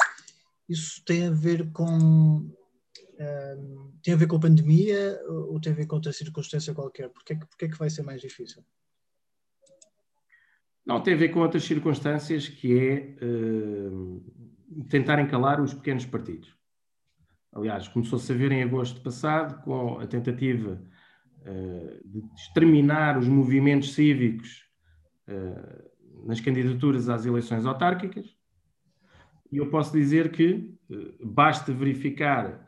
isso 0.70 1.04
tem 1.04 1.28
a 1.28 1.32
ver 1.32 1.72
com 1.72 2.48
um, 3.20 3.92
tem 4.02 4.14
a 4.14 4.18
ver 4.18 4.28
com 4.28 4.38
a 4.38 4.40
pandemia 4.40 5.20
ou 5.28 5.60
tem 5.60 5.74
a 5.74 5.76
ver 5.76 5.86
com 5.86 5.96
outra 5.96 6.14
circunstância 6.14 6.74
qualquer? 6.74 7.10
Porquê 7.10 7.38
é 7.62 7.68
que 7.68 7.78
vai 7.78 7.90
ser 7.90 8.04
mais 8.04 8.22
difícil? 8.22 8.64
Não, 10.86 11.04
tem 11.04 11.14
a 11.14 11.18
ver 11.18 11.30
com 11.30 11.42
outras 11.42 11.64
circunstâncias 11.64 12.48
que 12.48 12.80
é 12.80 13.16
uh, 13.24 14.86
tentarem 14.90 15.28
calar 15.28 15.62
os 15.62 15.74
pequenos 15.74 16.06
partidos. 16.06 16.56
Aliás, 17.52 17.88
começou-se 17.88 18.32
a 18.32 18.36
ver 18.36 18.52
em 18.52 18.64
agosto 18.64 19.02
passado 19.02 19.62
com 19.64 20.00
a 20.00 20.08
tentativa 20.08 20.82
uh, 21.42 22.10
de 22.10 22.24
exterminar 22.36 23.20
os 23.20 23.28
movimentos 23.28 23.94
cívicos 23.94 24.66
uh, 25.28 26.28
nas 26.28 26.40
candidaturas 26.40 27.10
às 27.10 27.26
eleições 27.26 27.66
autárquicas. 27.66 28.39
E 29.52 29.58
eu 29.58 29.70
posso 29.70 29.92
dizer 29.92 30.32
que 30.32 30.78
uh, 30.90 31.26
basta 31.26 31.74
verificar 31.74 32.68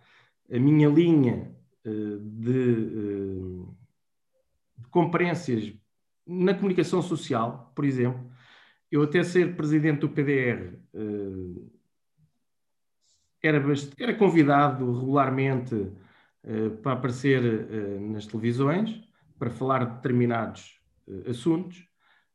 a 0.52 0.60
minha 0.60 0.90
linha 0.90 1.56
de, 1.84 2.20
de 4.78 4.88
conferências 4.90 5.74
na 6.28 6.54
comunicação 6.54 7.02
social, 7.02 7.72
por 7.76 7.86
exemplo, 7.86 8.30
eu 8.92 9.02
até 9.04 9.24
ser 9.24 9.56
presidente 9.56 10.02
do 10.02 10.10
PDR 10.10 10.78
era, 13.42 13.64
era 13.98 14.14
convidado 14.16 15.00
regularmente 15.00 15.92
para 16.84 16.94
aparecer 16.94 17.42
nas 18.00 18.28
televisões, 18.28 19.02
para 19.40 19.50
falar 19.50 19.86
de 19.86 19.96
determinados 19.96 20.80
assuntos. 21.28 21.88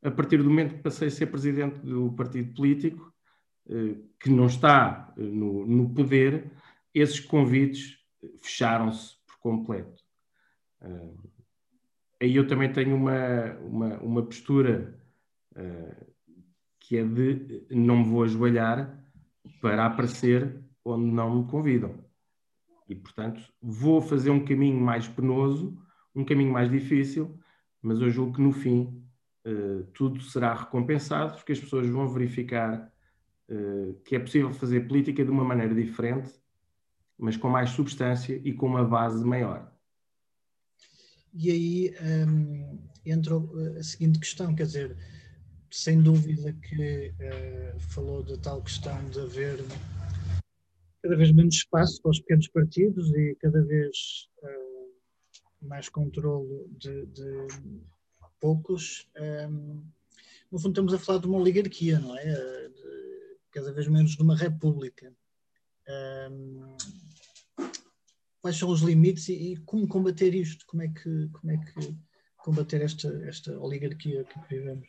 A 0.03 0.11
partir 0.11 0.37
do 0.37 0.45
momento 0.49 0.75
que 0.75 0.81
passei 0.81 1.07
a 1.07 1.11
ser 1.11 1.27
presidente 1.27 1.79
do 1.79 2.11
partido 2.13 2.53
político, 2.53 3.13
que 4.19 4.29
não 4.29 4.47
está 4.47 5.13
no, 5.17 5.65
no 5.65 5.89
poder, 5.93 6.51
esses 6.93 7.19
convites 7.19 7.97
fecharam-se 8.41 9.15
por 9.25 9.37
completo. 9.39 10.03
Aí 12.21 12.35
eu 12.35 12.47
também 12.47 12.71
tenho 12.71 12.95
uma, 12.95 13.53
uma, 13.59 13.97
uma 13.99 14.23
postura 14.23 14.97
que 16.79 16.97
é 16.97 17.03
de 17.03 17.65
não 17.69 17.97
me 17.97 18.05
vou 18.05 18.23
ajoelhar 18.23 19.03
para 19.61 19.85
aparecer 19.85 20.63
onde 20.83 21.11
não 21.11 21.41
me 21.41 21.49
convidam. 21.49 21.95
E, 22.87 22.95
portanto, 22.95 23.41
vou 23.61 24.01
fazer 24.01 24.29
um 24.29 24.45
caminho 24.45 24.79
mais 24.79 25.07
penoso, 25.07 25.77
um 26.15 26.23
caminho 26.23 26.53
mais 26.53 26.71
difícil, 26.71 27.37
mas 27.81 27.99
eu 27.99 28.09
julgo 28.09 28.35
que 28.35 28.41
no 28.41 28.53
fim 28.53 29.03
tudo 29.93 30.21
será 30.21 30.53
recompensado, 30.53 31.35
porque 31.35 31.51
as 31.51 31.59
pessoas 31.59 31.87
vão 31.87 32.07
verificar 32.07 32.91
que 34.03 34.15
é 34.15 34.19
possível 34.19 34.51
fazer 34.53 34.87
política 34.87 35.23
de 35.23 35.31
uma 35.31 35.43
maneira 35.43 35.73
diferente, 35.73 36.29
mas 37.17 37.37
com 37.37 37.49
mais 37.49 37.69
substância 37.69 38.39
e 38.43 38.53
com 38.53 38.67
uma 38.67 38.83
base 38.83 39.23
maior. 39.23 39.71
E 41.33 41.51
aí 41.51 41.95
um, 42.27 42.79
entra 43.05 43.35
a 43.79 43.83
seguinte 43.83 44.19
questão, 44.19 44.55
quer 44.55 44.65
dizer, 44.65 44.97
sem 45.69 46.01
dúvida 46.01 46.53
que 46.53 47.09
uh, 47.09 47.79
falou 47.79 48.23
da 48.23 48.37
tal 48.37 48.61
questão 48.61 48.97
de 49.09 49.19
haver 49.19 49.59
cada 51.03 51.15
vez 51.15 51.31
menos 51.31 51.55
espaço 51.55 52.01
para 52.01 52.11
os 52.11 52.19
pequenos 52.19 52.47
partidos 52.47 53.13
e 53.13 53.35
cada 53.39 53.63
vez 53.63 54.29
uh, 54.43 55.67
mais 55.67 55.89
controle 55.89 56.67
de, 56.77 57.05
de 57.07 57.47
poucos. 58.39 59.07
Um, 59.49 59.83
no 60.51 60.59
fundo, 60.59 60.69
estamos 60.69 60.93
a 60.93 60.99
falar 60.99 61.19
de 61.19 61.27
uma 61.27 61.39
oligarquia, 61.39 61.99
não 61.99 62.17
é? 62.17 62.25
De, 62.69 63.16
cada 63.57 63.73
vez 63.73 63.87
menos 63.87 64.11
de 64.11 64.21
uma 64.21 64.35
república. 64.35 65.11
Um, 66.29 66.77
quais 68.39 68.55
são 68.55 68.69
os 68.69 68.81
limites 68.81 69.29
e, 69.29 69.53
e, 69.53 69.57
como 69.57 69.87
combater 69.87 70.35
isto? 70.35 70.63
Como 70.67 70.83
é 70.83 70.87
que, 70.89 71.27
como 71.29 71.51
é 71.51 71.57
que 71.57 71.97
combater 72.37 72.83
esta, 72.83 73.07
esta 73.27 73.57
oligarquia 73.59 74.23
que 74.25 74.39
vivemos? 74.47 74.87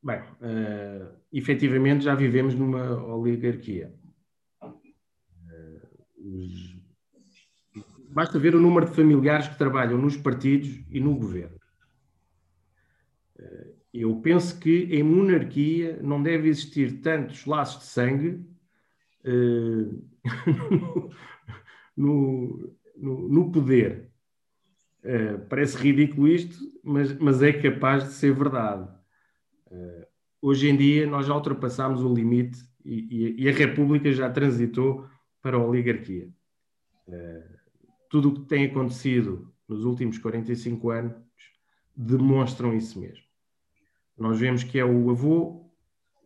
Bem, 0.00 0.20
uh, 0.20 1.18
efetivamente 1.32 2.04
já 2.04 2.14
vivemos 2.14 2.54
numa 2.54 3.04
oligarquia. 3.04 3.92
Uh, 4.62 4.78
os... 6.18 6.84
Basta 8.10 8.38
ver 8.38 8.54
o 8.54 8.60
número 8.60 8.86
de 8.88 8.94
familiares 8.94 9.48
que 9.48 9.58
trabalham 9.58 9.98
nos 9.98 10.16
partidos 10.16 10.68
e 10.88 11.00
no 11.00 11.16
governo. 11.16 11.58
Uh, 13.94 13.98
eu 13.98 14.16
penso 14.16 14.58
que 14.58 14.84
em 14.90 15.02
monarquia 15.02 15.98
não 16.02 16.22
deve 16.22 16.48
existir 16.48 17.00
tantos 17.00 17.46
laços 17.46 17.80
de 17.80 17.86
sangue 17.86 18.44
uh, 19.24 20.04
no, 21.96 22.74
no, 22.96 23.28
no, 23.28 23.52
poder. 23.52 24.10
parece 25.48 25.76
ridículo 25.78 26.28
isto, 26.28 26.56
mas, 26.82 27.16
mas 27.18 27.42
é 27.42 27.52
capaz 27.52 28.04
de 28.04 28.12
ser 28.12 28.34
verdade. 28.34 28.88
Uh, 29.70 30.06
hoje 30.42 30.68
em 30.68 30.76
dia 30.76 31.06
nós 31.06 31.26
já 31.26 31.34
ultrapassámos 31.34 32.02
o 32.02 32.12
limite 32.12 32.58
e, 32.84 33.38
e, 33.38 33.42
e, 33.44 33.48
a 33.48 33.52
República 33.52 34.12
já 34.12 34.30
transitou 34.30 35.08
para 35.40 35.56
a 35.56 35.64
oligarquia. 35.64 36.28
Uh, 37.08 37.54
tudo 38.10 38.28
o 38.28 38.34
que 38.34 38.42
tem 38.42 38.66
acontecido 38.66 39.52
nos 39.66 39.84
últimos 39.84 40.18
45 40.18 40.90
anos 40.90 41.14
demonstram 41.96 42.74
isso 42.74 43.00
mesmo. 43.00 43.24
Nós 44.16 44.38
vemos 44.38 44.62
que 44.62 44.78
é 44.78 44.84
o 44.84 45.10
avô, 45.10 45.70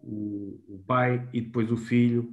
o, 0.02 0.60
o 0.68 0.84
pai 0.86 1.28
e 1.32 1.40
depois 1.40 1.70
o 1.70 1.76
filho. 1.76 2.32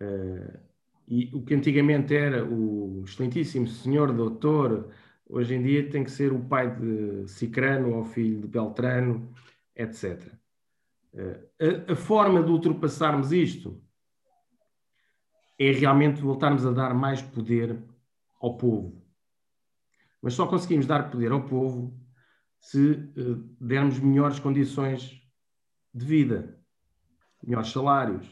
Uh, 0.00 0.58
e 1.06 1.30
o 1.34 1.42
que 1.42 1.54
antigamente 1.54 2.14
era 2.14 2.44
o 2.44 3.02
excelentíssimo 3.04 3.66
senhor 3.66 4.12
doutor, 4.12 4.90
hoje 5.28 5.54
em 5.54 5.62
dia 5.62 5.90
tem 5.90 6.02
que 6.02 6.10
ser 6.10 6.32
o 6.32 6.44
pai 6.44 6.74
de 6.74 7.28
Cicrano 7.28 7.94
ou 7.94 8.04
filho 8.04 8.40
de 8.40 8.48
Beltrano 8.48 9.30
etc. 9.76 10.32
A, 11.14 11.92
a 11.92 11.96
forma 11.96 12.42
de 12.42 12.50
ultrapassarmos 12.50 13.32
isto 13.32 13.82
é 15.58 15.70
realmente 15.70 16.20
voltarmos 16.20 16.66
a 16.66 16.72
dar 16.72 16.94
mais 16.94 17.22
poder 17.22 17.78
ao 18.40 18.56
povo. 18.56 19.02
Mas 20.20 20.34
só 20.34 20.46
conseguimos 20.46 20.86
dar 20.86 21.10
poder 21.10 21.32
ao 21.32 21.44
povo 21.44 21.94
se 22.64 22.92
uh, 22.92 23.34
dermos 23.60 23.98
melhores 23.98 24.38
condições 24.40 25.20
de 25.92 26.06
vida, 26.06 26.58
melhores 27.42 27.70
salários. 27.70 28.26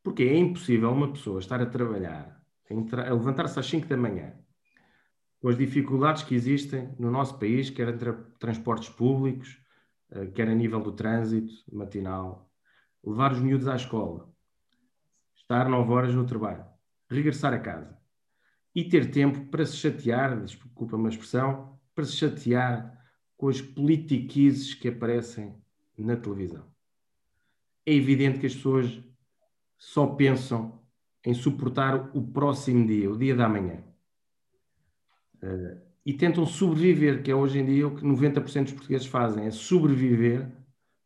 Porque 0.00 0.22
é 0.22 0.36
impossível 0.36 0.92
uma 0.92 1.12
pessoa 1.12 1.40
estar 1.40 1.60
a 1.60 1.66
trabalhar, 1.66 2.40
a, 2.70 3.12
levantar-se 3.12 3.58
às 3.58 3.66
5 3.66 3.88
da 3.88 3.96
manhã, 3.96 4.32
com 5.40 5.48
as 5.48 5.58
dificuldades 5.58 6.22
que 6.22 6.36
existem 6.36 6.94
no 7.00 7.10
nosso 7.10 7.36
país, 7.36 7.68
quer 7.68 7.88
entre 7.88 8.12
transportes 8.38 8.90
públicos, 8.90 9.60
eh, 10.12 10.26
quer 10.26 10.48
a 10.48 10.54
nível 10.54 10.80
do 10.80 10.92
trânsito 10.92 11.52
matinal, 11.72 12.48
levar 13.04 13.32
os 13.32 13.40
miúdos 13.40 13.66
à 13.66 13.74
escola, 13.74 14.32
estar 15.36 15.68
nove 15.68 15.92
horas 15.92 16.14
no 16.14 16.24
trabalho, 16.24 16.64
regressar 17.10 17.52
a 17.52 17.58
casa 17.58 17.98
e 18.72 18.84
ter 18.84 19.10
tempo 19.10 19.46
para 19.46 19.66
se 19.66 19.76
chatear, 19.76 20.40
desculpa-me 20.40 21.06
a 21.06 21.10
expressão, 21.10 21.78
para 21.94 22.04
se 22.04 22.12
chatear 22.12 22.97
com 23.38 23.48
as 23.48 23.62
politiquices 23.62 24.74
que 24.74 24.88
aparecem 24.88 25.54
na 25.96 26.16
televisão. 26.16 26.64
É 27.86 27.94
evidente 27.94 28.40
que 28.40 28.46
as 28.46 28.54
pessoas 28.54 29.00
só 29.78 30.06
pensam 30.08 30.82
em 31.24 31.32
suportar 31.32 32.10
o 32.14 32.20
próximo 32.20 32.86
dia, 32.86 33.10
o 33.10 33.16
dia 33.16 33.36
da 33.36 33.48
manhã. 33.48 33.82
Uh, 35.36 35.80
e 36.04 36.12
tentam 36.12 36.44
sobreviver, 36.44 37.22
que 37.22 37.30
é 37.30 37.34
hoje 37.34 37.60
em 37.60 37.64
dia 37.64 37.86
o 37.86 37.94
que 37.94 38.02
90% 38.02 38.64
dos 38.64 38.72
portugueses 38.72 39.06
fazem, 39.06 39.46
é 39.46 39.50
sobreviver 39.52 40.50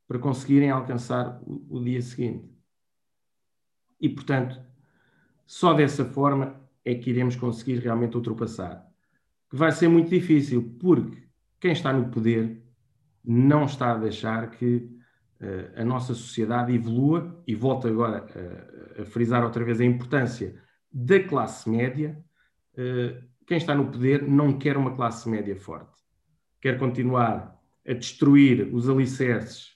para 0.08 0.18
conseguirem 0.18 0.70
alcançar 0.70 1.40
o, 1.46 1.66
o 1.68 1.84
dia 1.84 2.00
seguinte. 2.00 2.50
E, 4.00 4.08
portanto, 4.08 4.60
só 5.46 5.74
dessa 5.74 6.04
forma 6.04 6.60
é 6.82 6.94
que 6.94 7.10
iremos 7.10 7.36
conseguir 7.36 7.78
realmente 7.78 8.16
ultrapassar. 8.16 8.90
Que 9.50 9.56
vai 9.56 9.70
ser 9.70 9.88
muito 9.88 10.08
difícil, 10.08 10.76
porque 10.80 11.21
quem 11.62 11.70
está 11.70 11.92
no 11.92 12.08
poder 12.08 12.60
não 13.24 13.66
está 13.66 13.92
a 13.92 13.96
deixar 13.96 14.50
que 14.50 14.78
uh, 15.40 15.80
a 15.80 15.84
nossa 15.84 16.12
sociedade 16.12 16.74
evolua, 16.74 17.40
e 17.46 17.54
volto 17.54 17.86
agora 17.86 18.26
uh, 18.26 19.02
a 19.02 19.04
frisar 19.04 19.44
outra 19.44 19.64
vez 19.64 19.80
a 19.80 19.84
importância 19.84 20.60
da 20.92 21.22
classe 21.22 21.70
média, 21.70 22.18
uh, 22.74 23.24
quem 23.46 23.58
está 23.58 23.76
no 23.76 23.92
poder 23.92 24.28
não 24.28 24.58
quer 24.58 24.76
uma 24.76 24.96
classe 24.96 25.28
média 25.28 25.54
forte. 25.54 26.02
Quer 26.60 26.80
continuar 26.80 27.56
a 27.86 27.92
destruir 27.92 28.74
os 28.74 28.88
alicerces 28.88 29.70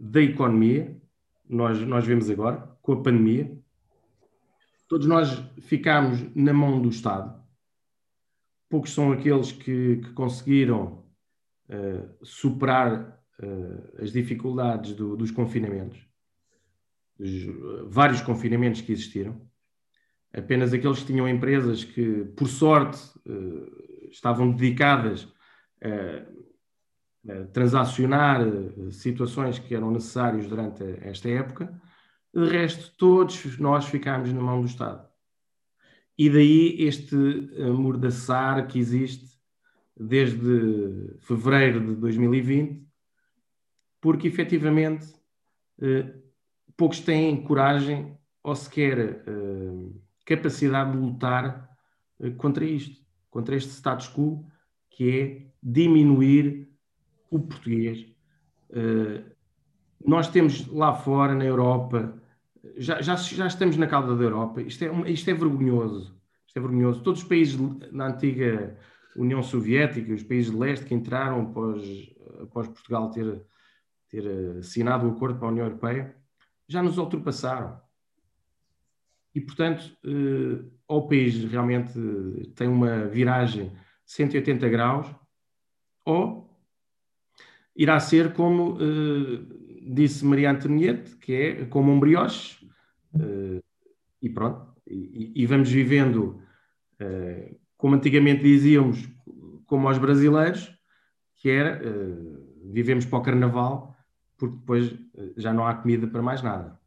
da 0.00 0.20
economia, 0.20 1.00
nós, 1.48 1.78
nós 1.82 2.04
vemos 2.04 2.28
agora, 2.28 2.76
com 2.82 2.94
a 2.94 3.02
pandemia. 3.02 3.56
Todos 4.88 5.06
nós 5.06 5.30
ficamos 5.60 6.26
na 6.34 6.52
mão 6.52 6.82
do 6.82 6.88
Estado. 6.88 7.40
Poucos 8.68 8.92
são 8.92 9.12
aqueles 9.12 9.52
que, 9.52 9.98
que 9.98 10.12
conseguiram 10.12 11.08
uh, 11.70 12.24
superar 12.24 13.22
uh, 13.42 14.02
as 14.02 14.12
dificuldades 14.12 14.94
do, 14.94 15.16
dos 15.16 15.30
confinamentos, 15.30 15.98
dos, 17.18 17.44
uh, 17.44 17.88
vários 17.88 18.20
confinamentos 18.20 18.80
que 18.80 18.92
existiram 18.92 19.50
apenas 20.32 20.72
aqueles 20.72 21.00
que 21.00 21.06
tinham 21.06 21.28
empresas 21.28 21.84
que, 21.84 22.24
por 22.36 22.48
sorte, 22.48 23.00
eh, 23.26 24.08
estavam 24.10 24.50
dedicadas 24.50 25.28
a, 25.82 26.40
transacionar 27.52 28.40
eh, 28.40 28.90
situações 28.90 29.58
que 29.58 29.74
eram 29.74 29.90
necessárias 29.90 30.46
durante 30.46 30.82
esta 31.02 31.28
época. 31.28 31.70
De 32.32 32.48
resto, 32.48 32.94
todos 32.96 33.58
nós 33.58 33.84
ficámos 33.84 34.32
na 34.32 34.40
mão 34.40 34.60
do 34.60 34.66
Estado. 34.66 35.06
E 36.16 36.30
daí 36.30 36.76
este 36.78 37.16
amordaçar 37.62 38.66
que 38.66 38.78
existe 38.78 39.29
desde 39.96 41.16
fevereiro 41.20 41.80
de 41.80 41.94
2020, 41.96 42.86
porque 44.00 44.28
efetivamente 44.28 45.06
eh, 45.80 46.14
poucos 46.76 47.00
têm 47.00 47.42
coragem 47.42 48.16
ou 48.42 48.56
sequer 48.56 49.22
capacidade 50.30 50.92
de 50.92 50.98
lutar 50.98 51.68
eh, 52.20 52.30
contra 52.30 52.64
isto, 52.64 53.04
contra 53.28 53.56
este 53.56 53.70
status 53.70 54.08
quo, 54.08 54.46
que 54.88 55.18
é 55.18 55.46
diminuir 55.62 56.68
o 57.30 57.40
português. 57.40 58.06
Eh, 58.70 59.24
nós 60.06 60.28
temos 60.28 60.66
lá 60.68 60.94
fora, 60.94 61.34
na 61.34 61.44
Europa, 61.44 62.16
já, 62.76 63.02
já, 63.02 63.16
já 63.16 63.46
estamos 63.46 63.76
na 63.76 63.86
cauda 63.86 64.16
da 64.16 64.22
Europa, 64.22 64.62
isto 64.62 64.84
é, 64.84 65.10
isto 65.10 65.28
é 65.28 65.34
vergonhoso. 65.34 66.18
Isto 66.46 66.58
é 66.58 66.62
vergonhoso. 66.62 67.02
Todos 67.02 67.22
os 67.22 67.28
países 67.28 67.58
na 67.92 68.08
antiga 68.08 68.76
União 69.16 69.42
Soviética, 69.42 70.12
os 70.12 70.22
países 70.22 70.50
de 70.50 70.56
leste 70.56 70.86
que 70.86 70.94
entraram 70.94 71.42
após, 71.42 71.82
após 72.40 72.68
Portugal 72.68 73.10
ter, 73.10 73.44
ter 74.08 74.58
assinado 74.58 75.06
o 75.06 75.12
acordo 75.12 75.38
para 75.38 75.48
a 75.48 75.50
União 75.50 75.66
Europeia, 75.66 76.14
já 76.68 76.82
nos 76.82 76.98
ultrapassaram. 76.98 77.80
E, 79.34 79.40
portanto, 79.40 79.96
eh, 80.04 80.64
ou 80.88 81.00
o 81.00 81.08
país 81.08 81.44
realmente 81.44 81.92
tem 82.54 82.68
uma 82.68 83.06
viragem 83.06 83.72
180 84.04 84.68
graus, 84.68 85.06
ou 86.04 86.50
irá 87.76 87.98
ser 88.00 88.32
como 88.32 88.76
eh, 88.80 89.40
disse 89.82 90.24
Maria 90.24 90.50
Antoniette, 90.50 91.16
que 91.16 91.32
é 91.32 91.64
como 91.66 91.92
um 91.92 92.00
brioche, 92.00 92.68
eh, 93.14 93.62
e 94.20 94.28
pronto, 94.28 94.74
e, 94.86 95.32
e, 95.42 95.46
vamos 95.46 95.70
vivendo 95.70 96.42
como 97.80 97.94
antigamente 97.94 98.42
dizíamos, 98.42 99.08
como 99.66 99.88
aos 99.88 99.98
brasileiros, 99.98 100.70
que 101.36 101.48
era 101.48 101.80
vivemos 102.72 103.06
para 103.06 103.18
o 103.18 103.22
carnaval, 103.22 103.96
porque 104.36 104.56
depois 104.56 104.94
já 105.36 105.52
não 105.52 105.66
há 105.66 105.74
comida 105.74 106.06
para 106.06 106.22
mais 106.22 106.42
nada. 106.42 106.78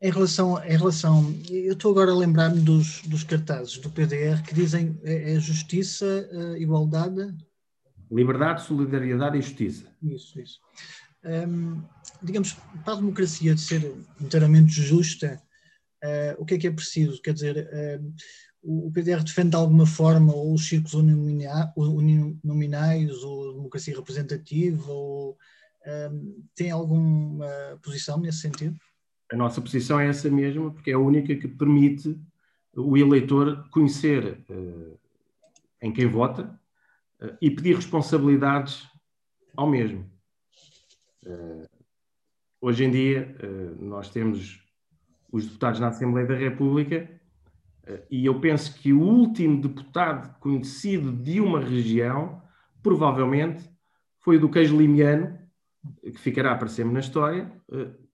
Em 0.00 0.10
relação, 0.10 0.62
em 0.64 0.76
relação 0.76 1.32
eu 1.48 1.74
estou 1.74 1.92
agora 1.92 2.10
a 2.10 2.16
lembrar-me 2.16 2.60
dos, 2.60 3.02
dos 3.02 3.22
cartazes 3.22 3.78
do 3.78 3.88
PDR 3.88 4.42
que 4.42 4.52
dizem 4.52 4.98
é, 5.04 5.34
é 5.34 5.40
justiça, 5.40 6.28
uh, 6.32 6.56
igualdade. 6.56 7.32
Liberdade, 8.10 8.64
solidariedade 8.64 9.38
e 9.38 9.42
justiça. 9.42 9.86
Isso, 10.02 10.40
isso. 10.40 10.60
Um, 11.24 11.80
digamos, 12.20 12.54
para 12.84 12.94
a 12.94 12.96
democracia 12.96 13.54
de 13.54 13.60
ser 13.60 13.94
inteiramente 14.20 14.72
justa, 14.72 15.40
uh, 16.02 16.34
o 16.38 16.44
que 16.44 16.54
é 16.54 16.58
que 16.58 16.66
é 16.66 16.70
preciso? 16.70 17.22
Quer 17.22 17.34
dizer, 17.34 17.68
uh, 17.72 18.14
o 18.62 18.90
PDR 18.92 19.22
defende 19.22 19.50
de 19.50 19.56
alguma 19.56 19.86
forma 19.86 20.34
ou 20.34 20.54
os 20.54 20.68
círculos 20.68 20.94
uninominais 20.94 23.22
ou 23.24 23.50
a 23.50 23.54
democracia 23.54 23.96
representativa 23.96 24.92
ou 24.92 25.36
um, 25.84 26.44
tem 26.54 26.70
alguma 26.70 27.44
posição 27.82 28.20
nesse 28.20 28.38
sentido? 28.38 28.78
A 29.32 29.36
nossa 29.36 29.60
posição 29.60 29.98
é 29.98 30.08
essa 30.08 30.30
mesma, 30.30 30.70
porque 30.70 30.90
é 30.90 30.94
a 30.94 30.98
única 30.98 31.34
que 31.34 31.48
permite 31.48 32.16
o 32.74 32.96
eleitor 32.96 33.68
conhecer 33.70 34.44
uh, 34.48 34.98
em 35.80 35.92
quem 35.92 36.06
vota 36.06 36.58
uh, 37.20 37.36
e 37.40 37.50
pedir 37.50 37.74
responsabilidades 37.74 38.86
ao 39.56 39.68
mesmo. 39.68 40.10
Uh, 41.24 41.66
hoje 42.60 42.84
em 42.84 42.90
dia, 42.90 43.36
nós 43.78 44.10
temos 44.10 44.61
os 45.32 45.46
deputados 45.46 45.80
na 45.80 45.88
Assembleia 45.88 46.26
da 46.28 46.36
República 46.36 47.08
e 48.10 48.24
eu 48.24 48.38
penso 48.40 48.74
que 48.78 48.92
o 48.92 49.00
último 49.00 49.60
deputado 49.60 50.38
conhecido 50.38 51.12
de 51.12 51.40
uma 51.40 51.60
região, 51.60 52.40
provavelmente, 52.82 53.68
foi 54.20 54.36
o 54.36 54.40
do 54.40 54.48
queijo 54.48 54.76
limiano, 54.76 55.36
que 56.00 56.18
ficará 56.18 56.54
para 56.54 56.68
sempre 56.68 56.92
na 56.92 57.00
história, 57.00 57.50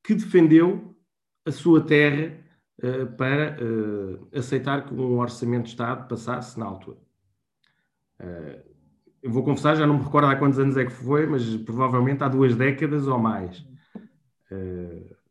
que 0.03 0.15
defendeu 0.15 0.97
a 1.45 1.53
sua 1.53 1.83
terra 1.83 2.35
uh, 2.83 3.07
para 3.17 3.59
uh, 3.63 4.29
aceitar 4.33 4.87
que 4.87 4.95
um 4.95 5.19
orçamento 5.19 5.65
de 5.65 5.71
Estado 5.71 6.09
passasse 6.09 6.59
na 6.59 6.65
altura. 6.65 6.99
Uh, 8.19 8.69
eu 9.23 9.31
vou 9.31 9.43
confessar, 9.43 9.77
já 9.77 9.87
não 9.87 9.99
me 9.99 10.05
recordo 10.05 10.29
há 10.29 10.37
quantos 10.37 10.59
anos 10.59 10.77
é 10.79 10.85
que 10.85 10.93
foi, 10.93 11.27
mas 11.27 11.57
provavelmente 11.57 12.23
há 12.23 12.29
duas 12.29 12.57
décadas 12.57 13.07
ou 13.07 13.19
mais. 13.19 13.67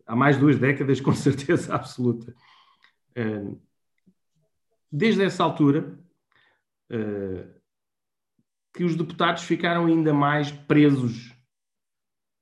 Há 0.08 0.15
mais 0.15 0.38
duas 0.38 0.58
décadas, 0.58 1.00
com 1.02 1.13
certeza 1.13 1.76
absoluta. 1.76 2.34
desde 4.91 5.24
essa 5.24 5.43
altura, 5.43 6.00
que 8.74 8.84
os 8.84 8.96
deputados 8.96 9.43
ficaram 9.43 9.86
ainda 9.88 10.13
mais 10.13 10.52
presos 10.52 11.36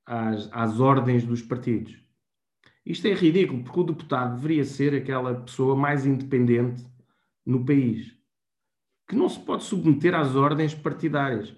às, 0.04 0.48
às 0.52 0.80
ordens 0.80 1.24
dos 1.24 1.42
partidos. 1.42 1.98
Isto 2.84 3.08
é 3.08 3.14
ridículo, 3.14 3.64
porque 3.64 3.80
o 3.80 3.84
deputado 3.84 4.36
deveria 4.36 4.64
ser 4.64 4.94
aquela 4.94 5.34
pessoa 5.34 5.74
mais 5.74 6.06
independente 6.06 6.86
no 7.44 7.64
país, 7.64 8.14
que 9.08 9.16
não 9.16 9.28
se 9.28 9.40
pode 9.40 9.64
submeter 9.64 10.14
às 10.14 10.36
ordens 10.36 10.74
partidárias. 10.74 11.52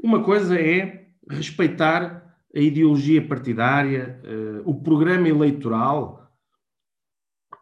Uma 0.00 0.22
coisa 0.22 0.60
é 0.60 1.08
respeitar 1.28 2.27
a 2.54 2.58
ideologia 2.58 3.26
partidária, 3.26 4.20
uh, 4.24 4.68
o 4.68 4.82
programa 4.82 5.28
eleitoral. 5.28 6.30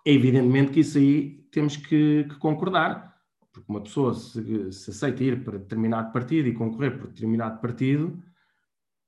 É 0.07 0.12
evidentemente 0.12 0.72
que 0.72 0.81
isso 0.81 0.99
aí 0.99 1.44
temos 1.51 1.77
que, 1.77 2.25
que 2.25 2.38
concordar, 2.38 3.16
porque 3.53 3.70
uma 3.70 3.83
pessoa 3.83 4.14
se, 4.14 4.72
se 4.72 4.90
aceita 4.90 5.25
ir 5.25 5.44
para 5.44 5.59
determinado 5.59 6.12
partido 6.12 6.49
e 6.49 6.55
concorrer 6.55 6.99
por 6.99 7.09
determinado 7.09 7.61
partido, 7.61 8.22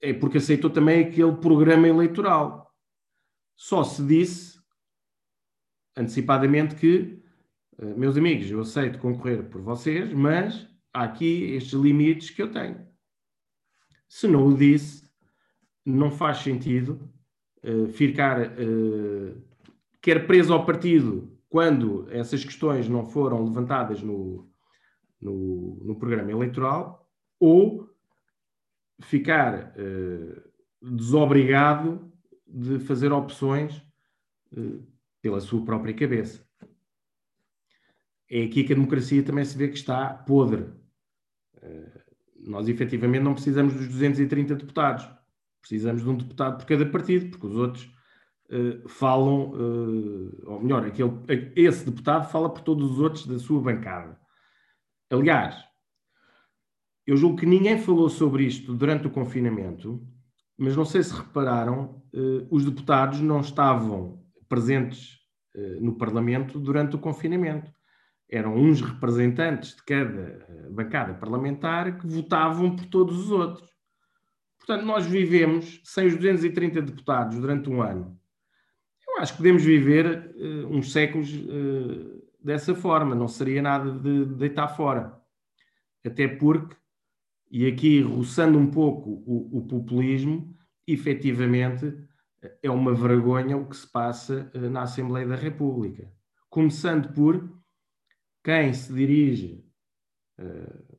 é 0.00 0.12
porque 0.12 0.38
aceitou 0.38 0.70
também 0.70 1.04
aquele 1.04 1.36
programa 1.36 1.86
eleitoral 1.86 2.68
só 3.58 3.82
se 3.82 4.06
disse 4.06 4.56
antecipadamente 5.96 6.76
que, 6.76 7.20
eh, 7.76 7.94
meus 7.94 8.16
amigos, 8.16 8.48
eu 8.48 8.60
aceito 8.60 9.00
concorrer 9.00 9.50
por 9.50 9.60
vocês, 9.60 10.12
mas 10.12 10.68
há 10.94 11.02
aqui 11.02 11.54
estes 11.54 11.72
limites 11.72 12.30
que 12.30 12.40
eu 12.40 12.52
tenho. 12.52 12.86
Se 14.08 14.28
não 14.28 14.46
o 14.46 14.56
disse, 14.56 15.07
não 15.88 16.10
faz 16.10 16.38
sentido 16.38 17.00
uh, 17.64 17.88
ficar 17.88 18.40
uh, 18.42 19.42
quer 20.02 20.26
preso 20.26 20.52
ao 20.52 20.66
partido 20.66 21.36
quando 21.48 22.06
essas 22.10 22.44
questões 22.44 22.88
não 22.88 23.06
foram 23.06 23.42
levantadas 23.42 24.02
no, 24.02 24.50
no, 25.20 25.82
no 25.82 25.96
programa 25.96 26.30
eleitoral, 26.30 27.08
ou 27.40 27.88
ficar 29.00 29.74
uh, 29.76 30.42
desobrigado 30.82 32.12
de 32.46 32.78
fazer 32.78 33.12
opções 33.12 33.82
pela 35.20 35.38
sua 35.40 35.62
própria 35.62 35.92
cabeça. 35.92 36.42
É 38.30 38.44
aqui 38.44 38.64
que 38.64 38.72
a 38.72 38.76
democracia 38.76 39.22
também 39.22 39.44
se 39.44 39.56
vê 39.56 39.68
que 39.68 39.76
está 39.76 40.14
podre. 40.14 40.66
Nós 42.40 42.66
efetivamente 42.68 43.22
não 43.22 43.34
precisamos 43.34 43.74
dos 43.74 43.86
230 43.86 44.54
deputados. 44.54 45.17
Precisamos 45.60 46.02
de 46.02 46.08
um 46.08 46.16
deputado 46.16 46.58
por 46.58 46.66
cada 46.66 46.86
partido, 46.86 47.30
porque 47.30 47.46
os 47.46 47.56
outros 47.56 47.84
uh, 48.50 48.88
falam, 48.88 49.52
ou 50.46 50.60
melhor, 50.62 50.86
aquele, 50.86 51.12
esse 51.56 51.84
deputado 51.84 52.30
fala 52.30 52.48
por 52.48 52.62
todos 52.62 52.92
os 52.92 52.98
outros 52.98 53.26
da 53.26 53.38
sua 53.38 53.60
bancada. 53.60 54.18
Aliás, 55.10 55.56
eu 57.06 57.16
julgo 57.16 57.38
que 57.38 57.46
ninguém 57.46 57.78
falou 57.78 58.08
sobre 58.08 58.44
isto 58.44 58.74
durante 58.74 59.06
o 59.06 59.10
confinamento, 59.10 60.06
mas 60.56 60.76
não 60.76 60.84
sei 60.84 61.02
se 61.02 61.14
repararam, 61.14 62.02
eh, 62.12 62.46
os 62.50 62.64
deputados 62.64 63.20
não 63.20 63.40
estavam 63.40 64.22
presentes 64.48 65.18
no 65.80 65.96
Parlamento 65.96 66.58
durante 66.58 66.96
o 66.96 66.98
confinamento. 66.98 67.72
Eram 68.30 68.54
uns 68.54 68.80
representantes 68.80 69.74
de 69.74 69.82
cada 69.82 70.46
bancada 70.70 71.14
parlamentar 71.14 71.98
que 71.98 72.06
votavam 72.06 72.76
por 72.76 72.86
todos 72.86 73.18
os 73.18 73.30
outros. 73.30 73.68
Portanto, 74.68 74.86
nós 74.86 75.06
vivemos 75.06 75.80
sem 75.82 76.08
os 76.08 76.14
230 76.14 76.82
deputados 76.82 77.38
durante 77.38 77.70
um 77.70 77.80
ano. 77.80 78.20
Eu 79.08 79.22
acho 79.22 79.32
que 79.32 79.38
podemos 79.38 79.64
viver 79.64 80.30
uns 80.70 80.92
séculos 80.92 81.32
dessa 82.38 82.74
forma, 82.74 83.14
não 83.14 83.26
seria 83.26 83.62
nada 83.62 83.90
de 83.90 84.26
deitar 84.26 84.68
fora. 84.68 85.18
Até 86.04 86.28
porque 86.28 86.76
e 87.50 87.66
aqui 87.66 88.02
roçando 88.02 88.58
um 88.58 88.70
pouco 88.70 89.22
o, 89.26 89.58
o 89.58 89.66
populismo, 89.66 90.54
efetivamente 90.86 92.06
é 92.62 92.70
uma 92.70 92.92
vergonha 92.92 93.56
o 93.56 93.66
que 93.66 93.76
se 93.76 93.90
passa 93.90 94.50
eh, 94.52 94.68
na 94.68 94.82
Assembleia 94.82 95.26
da 95.26 95.34
República. 95.34 96.12
Começando 96.50 97.10
por 97.14 97.58
quem 98.44 98.74
se 98.74 98.92
dirige 98.92 99.64
uh, 100.38 100.98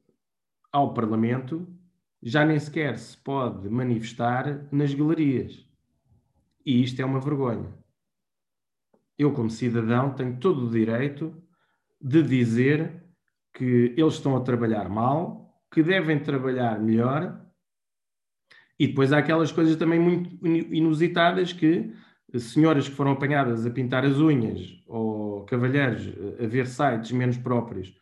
ao 0.72 0.92
Parlamento 0.92 1.68
já 2.22 2.46
nem 2.46 2.60
sequer 2.60 2.98
se 2.98 3.18
pode 3.18 3.70
manifestar 3.70 4.68
nas 4.72 4.94
galerias. 4.94 5.66
E 6.66 6.84
isto 6.84 7.02
é 7.02 7.06
uma 7.06 7.20
vergonha. 7.20 7.74
Eu, 9.18 9.34
como 9.34 9.50
cidadão, 9.50 10.14
tenho 10.14 10.38
todo 10.38 10.68
o 10.68 10.70
direito 10.70 11.34
de 12.00 12.22
dizer 12.22 13.04
que 13.54 13.94
eles 13.98 14.14
estão 14.14 14.36
a 14.36 14.42
trabalhar 14.42 14.90
mal, 14.90 15.62
que 15.72 15.84
devem 15.84 16.20
trabalhar 16.20 16.80
melhor. 16.80 17.46
E 18.78 18.88
depois 18.88 19.12
há 19.12 19.18
aquelas 19.18 19.52
coisas 19.52 19.76
também 19.76 20.00
muito 20.00 20.46
inusitadas 20.46 21.52
que 21.52 21.94
senhoras 22.38 22.88
que 22.88 22.96
foram 22.96 23.12
apanhadas 23.12 23.66
a 23.66 23.70
pintar 23.70 24.06
as 24.06 24.20
unhas 24.20 24.82
ou 24.88 25.44
cavalheiros 25.46 26.08
a 26.40 26.48
ver 26.48 26.68
sites 26.68 27.12
menos 27.12 27.38
próprios 27.38 27.94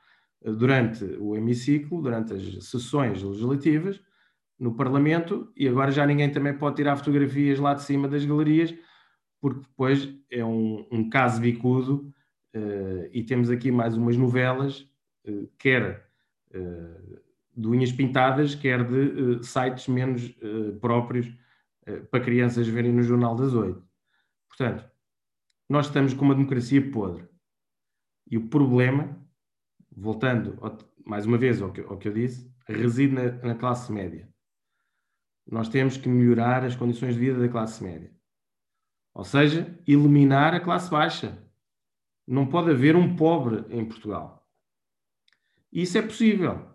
durante 0.43 1.03
o 1.19 1.35
hemiciclo, 1.35 2.01
durante 2.01 2.33
as 2.33 2.65
sessões 2.65 3.23
legislativas 3.23 4.01
no 4.59 4.75
Parlamento, 4.75 5.51
e 5.55 5.67
agora 5.67 5.91
já 5.91 6.05
ninguém 6.05 6.31
também 6.31 6.57
pode 6.57 6.77
tirar 6.77 6.95
fotografias 6.95 7.59
lá 7.59 7.73
de 7.73 7.83
cima 7.83 8.07
das 8.07 8.25
galerias, 8.25 8.73
porque 9.39 9.61
depois 9.61 10.09
é 10.31 10.43
um, 10.43 10.87
um 10.91 11.09
caso 11.09 11.39
bicudo 11.39 12.11
uh, 12.55 13.09
e 13.11 13.23
temos 13.23 13.49
aqui 13.49 13.71
mais 13.71 13.95
umas 13.95 14.17
novelas, 14.17 14.81
uh, 15.27 15.47
quer 15.59 16.09
uh, 16.55 17.21
de 17.55 17.67
unhas 17.67 17.91
pintadas, 17.91 18.55
quer 18.55 18.83
de 18.83 19.43
sites 19.45 19.87
menos 19.87 20.31
próprios 20.79 21.27
para 22.11 22.19
crianças 22.19 22.67
verem 22.67 22.93
no 22.93 23.01
Jornal 23.01 23.35
das 23.35 23.55
Oito. 23.55 23.83
Portanto, 24.47 24.85
nós 25.67 25.87
estamos 25.87 26.13
com 26.13 26.23
uma 26.23 26.35
democracia 26.35 26.91
podre. 26.91 27.27
E 28.29 28.37
o 28.37 28.47
problema, 28.47 29.17
voltando 29.91 30.55
ao, 30.61 30.77
mais 31.03 31.25
uma 31.25 31.35
vez 31.35 31.59
ao 31.59 31.71
que, 31.71 31.81
ao 31.81 31.97
que 31.97 32.09
eu 32.09 32.13
disse, 32.13 32.47
reside 32.67 33.15
na, 33.15 33.31
na 33.31 33.55
classe 33.55 33.91
média. 33.91 34.29
Nós 35.49 35.69
temos 35.69 35.95
que 35.95 36.09
melhorar 36.09 36.63
as 36.63 36.75
condições 36.75 37.13
de 37.13 37.21
vida 37.21 37.39
da 37.39 37.47
classe 37.47 37.83
média. 37.83 38.11
Ou 39.13 39.23
seja, 39.23 39.75
eliminar 39.87 40.53
a 40.53 40.59
classe 40.59 40.91
baixa. 40.91 41.41
Não 42.27 42.45
pode 42.45 42.71
haver 42.71 42.95
um 42.95 43.15
pobre 43.15 43.65
em 43.69 43.85
Portugal. 43.85 44.45
Isso 45.71 45.97
é 45.97 46.01
possível, 46.01 46.69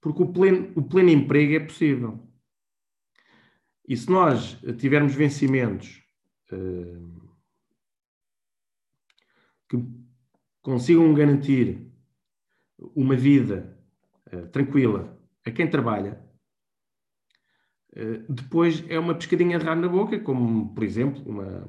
porque 0.00 0.22
o 0.22 0.32
pleno, 0.32 0.72
o 0.74 0.82
pleno 0.82 1.10
emprego 1.10 1.54
é 1.54 1.60
possível. 1.60 2.28
E 3.88 3.96
se 3.96 4.10
nós 4.10 4.58
tivermos 4.78 5.14
vencimentos 5.14 6.02
uh, 6.52 7.30
que 9.68 9.76
consigam 10.60 11.12
garantir 11.14 11.90
uma 12.78 13.16
vida 13.16 13.78
uh, 14.32 14.46
tranquila 14.48 15.18
a 15.44 15.50
quem 15.50 15.68
trabalha, 15.68 16.22
depois 18.28 18.84
é 18.88 18.98
uma 18.98 19.14
pescadinha 19.14 19.58
de 19.58 19.64
rabo 19.64 19.82
na 19.82 19.88
boca, 19.88 20.18
como, 20.18 20.74
por 20.74 20.82
exemplo, 20.82 21.22
uma, 21.26 21.66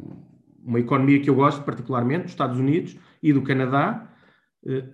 uma 0.63 0.79
economia 0.79 1.19
que 1.19 1.29
eu 1.29 1.35
gosto 1.35 1.63
particularmente, 1.63 2.23
dos 2.23 2.31
Estados 2.31 2.57
Unidos 2.57 2.97
e 3.21 3.33
do 3.33 3.41
Canadá, 3.41 4.09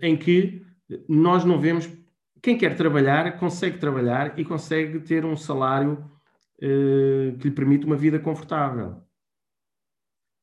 em 0.02 0.18
que 0.18 0.66
nós 1.08 1.46
não 1.46 1.60
vemos. 1.60 1.88
Quem 2.42 2.58
quer 2.58 2.76
trabalhar 2.76 3.38
consegue 3.38 3.78
trabalhar 3.78 4.40
e 4.40 4.44
consegue 4.44 5.00
ter 5.02 5.24
um 5.26 5.36
salário 5.36 6.10
eh, 6.62 7.36
que 7.40 7.48
lhe 7.48 7.56
permite 7.56 7.86
uma 7.86 7.96
vida 7.96 8.20
confortável. 8.20 9.02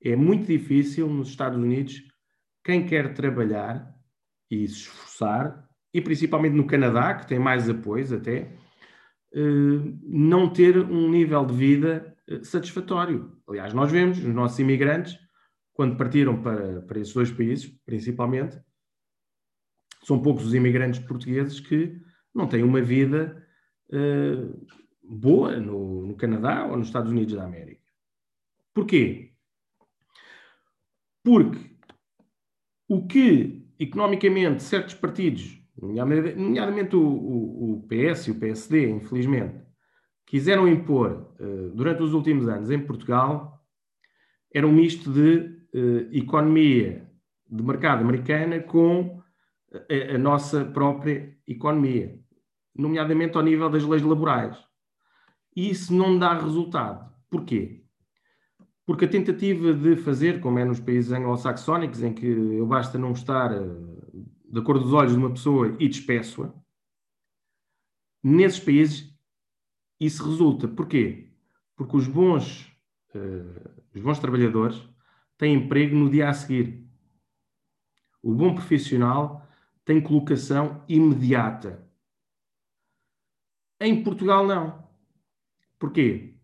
É 0.03 0.17
muito 0.17 0.47
difícil 0.47 1.09
nos 1.09 1.29
Estados 1.29 1.59
Unidos 1.59 2.03
quem 2.65 2.87
quer 2.87 3.13
trabalhar 3.13 3.95
e 4.51 4.67
se 4.67 4.77
esforçar, 4.77 5.69
e 5.93 6.01
principalmente 6.01 6.55
no 6.55 6.67
Canadá, 6.67 7.15
que 7.15 7.27
tem 7.27 7.39
mais 7.39 7.69
apoios 7.69 8.13
até, 8.13 8.39
eh, 8.39 8.57
não 10.03 10.51
ter 10.51 10.79
um 10.79 11.11
nível 11.11 11.45
de 11.45 11.55
vida 11.55 12.17
eh, 12.29 12.43
satisfatório. 12.43 13.37
Aliás, 13.47 13.75
nós 13.75 13.93
vemos 13.93 14.19
os 14.19 14.35
nossos 14.35 14.59
imigrantes, 14.59 15.19
quando 15.73 15.97
partiram 15.97 16.41
para, 16.41 16.81
para 16.83 16.99
esses 16.99 17.13
dois 17.13 17.31
países, 17.31 17.67
principalmente, 17.85 18.59
são 20.03 20.23
poucos 20.23 20.47
os 20.47 20.55
imigrantes 20.55 21.01
portugueses 21.01 21.61
que 21.61 22.01
não 22.35 22.47
têm 22.47 22.63
uma 22.63 22.81
vida 22.81 23.47
uh, 23.91 24.67
boa 25.03 25.59
no, 25.59 26.07
no, 26.07 26.17
Canadá 26.17 26.67
ou 26.67 26.77
nos 26.77 26.87
Estados 26.87 27.11
Unidos 27.11 27.35
da 27.35 27.45
América. 27.45 27.83
Porquê? 28.73 29.35
Porque 31.23 31.77
o 32.89 33.07
que 33.07 33.69
economicamente 33.79 34.63
certos 34.63 34.95
partidos, 34.95 35.61
nomeadamente 35.81 36.97
o, 36.97 37.03
o, 37.03 37.73
o 37.73 37.87
PS 37.89 38.29
e 38.29 38.31
o 38.31 38.39
PSD, 38.39 38.91
infelizmente, 38.91 39.61
quiseram 40.25 40.69
impor 40.69 41.35
uh, 41.39 41.71
durante 41.75 42.03
os 42.03 42.13
últimos 42.13 42.49
anos 42.49 42.71
em 42.71 42.79
Portugal, 42.79 43.63
era 44.53 44.67
um 44.67 44.73
misto 44.73 45.13
de 45.13 45.39
uh, 45.75 46.09
economia 46.13 47.07
de 47.49 47.63
mercado 47.63 48.01
americana 48.01 48.61
com 48.61 49.23
a, 49.73 50.15
a 50.15 50.19
nossa 50.19 50.65
própria 50.65 51.37
economia, 51.47 52.19
nomeadamente 52.75 53.37
ao 53.37 53.43
nível 53.43 53.69
das 53.71 53.85
leis 53.85 54.03
laborais. 54.03 54.57
E 55.55 55.71
isso 55.71 55.95
não 55.95 56.19
dá 56.19 56.35
resultado. 56.35 57.11
Porquê? 57.31 57.83
Porque 58.85 59.05
a 59.05 59.09
tentativa 59.09 59.73
de 59.73 59.97
fazer, 59.97 60.41
como 60.41 60.59
é 60.59 60.65
nos 60.65 60.79
países 60.79 61.11
anglo-saxónicos, 61.13 62.03
em 62.03 62.13
que 62.13 62.27
eu 62.27 62.67
basta 62.67 62.97
não 62.97 63.13
estar 63.13 63.53
eh, 63.53 63.96
da 64.49 64.63
cor 64.63 64.79
dos 64.79 64.93
olhos 64.93 65.13
de 65.13 65.19
uma 65.19 65.31
pessoa 65.31 65.77
e 65.79 65.89
despeço-a, 65.89 66.53
nesses 68.23 68.61
países 68.61 69.15
isso 70.01 70.29
resulta. 70.29 70.69
Porquê? 70.69 71.31
Porque 71.75 71.97
os 71.97 72.07
bons, 72.07 72.73
uh, 73.15 73.83
os 73.95 74.01
bons 74.01 74.19
trabalhadores 74.19 74.83
têm 75.37 75.55
emprego 75.55 75.97
no 75.97 76.11
dia 76.11 76.29
a 76.29 76.35
seguir. 76.35 76.87
O 78.23 78.35
bom 78.35 78.55
profissional 78.55 79.47
tem 79.85 80.01
colocação 80.01 80.85
imediata. 80.89 81.87
Em 83.81 84.03
Portugal, 84.03 84.47
não. 84.47 84.87
Porquê? 85.79 86.35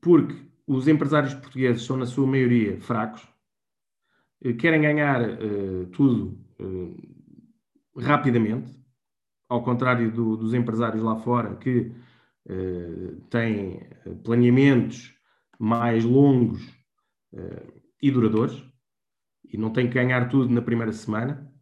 Porque 0.00 0.48
os 0.66 0.86
empresários 0.86 1.34
portugueses 1.34 1.82
são, 1.82 1.96
na 1.96 2.06
sua 2.06 2.26
maioria, 2.26 2.80
fracos, 2.80 3.26
querem 4.58 4.80
ganhar 4.80 5.20
uh, 5.22 5.86
tudo 5.86 6.38
uh, 6.60 8.00
rapidamente, 8.00 8.72
ao 9.48 9.62
contrário 9.62 10.10
do, 10.12 10.36
dos 10.36 10.54
empresários 10.54 11.02
lá 11.02 11.16
fora 11.16 11.56
que 11.56 11.92
uh, 12.46 13.20
têm 13.30 13.80
planeamentos 14.24 15.14
mais 15.58 16.04
longos 16.04 16.62
e 18.00 18.10
duradouros 18.10 18.64
e 19.44 19.58
não 19.58 19.70
têm 19.70 19.88
que 19.88 19.94
ganhar 19.94 20.28
tudo 20.28 20.52
na 20.52 20.62
primeira 20.62 20.92
semana 20.92 21.52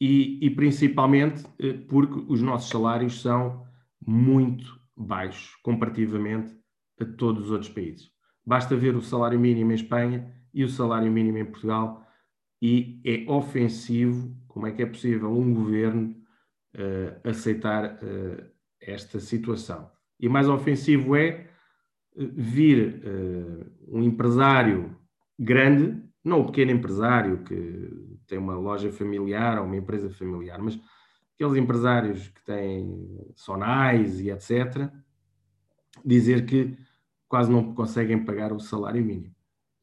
e, 0.00 0.44
e 0.44 0.50
principalmente 0.50 1.44
eh, 1.58 1.72
porque 1.88 2.24
os 2.28 2.42
nossos 2.42 2.68
salários 2.68 3.20
são 3.20 3.64
muito 4.04 4.78
baixos 4.96 5.54
comparativamente 5.62 6.54
a 7.00 7.04
todos 7.04 7.46
os 7.46 7.50
outros 7.50 7.70
países. 7.70 8.10
Basta 8.44 8.76
ver 8.76 8.96
o 8.96 9.02
salário 9.02 9.38
mínimo 9.38 9.72
em 9.72 9.76
Espanha 9.76 10.34
e 10.54 10.64
o 10.64 10.68
salário 10.68 11.10
mínimo 11.10 11.38
em 11.38 11.44
Portugal 11.44 12.06
e 12.62 13.00
é 13.04 13.30
ofensivo 13.30 14.34
como 14.48 14.66
é 14.66 14.72
que 14.72 14.82
é 14.82 14.86
possível 14.86 15.30
um 15.36 15.52
governo 15.52 16.14
uh, 16.76 17.28
aceitar 17.28 17.94
uh, 17.96 18.44
esta 18.80 19.18
situação. 19.18 19.90
E 20.18 20.28
mais 20.28 20.48
ofensivo 20.48 21.16
é 21.16 21.50
vir 22.16 23.02
uh, 23.04 23.96
um 23.98 24.02
empresário 24.02 24.96
grande, 25.36 26.00
não 26.22 26.40
o 26.40 26.46
pequeno 26.46 26.70
empresário 26.70 27.42
que 27.42 27.90
tem 28.26 28.38
uma 28.38 28.54
loja 28.54 28.92
familiar 28.92 29.58
ou 29.58 29.66
uma 29.66 29.76
empresa 29.76 30.08
familiar, 30.08 30.58
mas 30.60 30.78
aqueles 31.34 31.56
empresários 31.56 32.28
que 32.28 32.44
têm 32.44 33.32
sonais 33.34 34.20
e 34.20 34.30
etc., 34.30 34.88
dizer 36.04 36.46
que 36.46 36.78
quase 37.28 37.50
não 37.50 37.74
conseguem 37.74 38.24
pagar 38.24 38.52
o 38.52 38.60
salário 38.60 39.04
mínimo. 39.04 39.33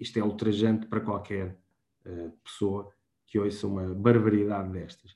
Isto 0.01 0.17
é 0.17 0.23
ultrajante 0.23 0.87
para 0.87 0.99
qualquer 0.99 1.55
uh, 2.05 2.31
pessoa 2.43 2.91
que 3.27 3.37
ouça 3.37 3.67
uma 3.67 3.93
barbaridade 3.93 4.71
destas. 4.71 5.11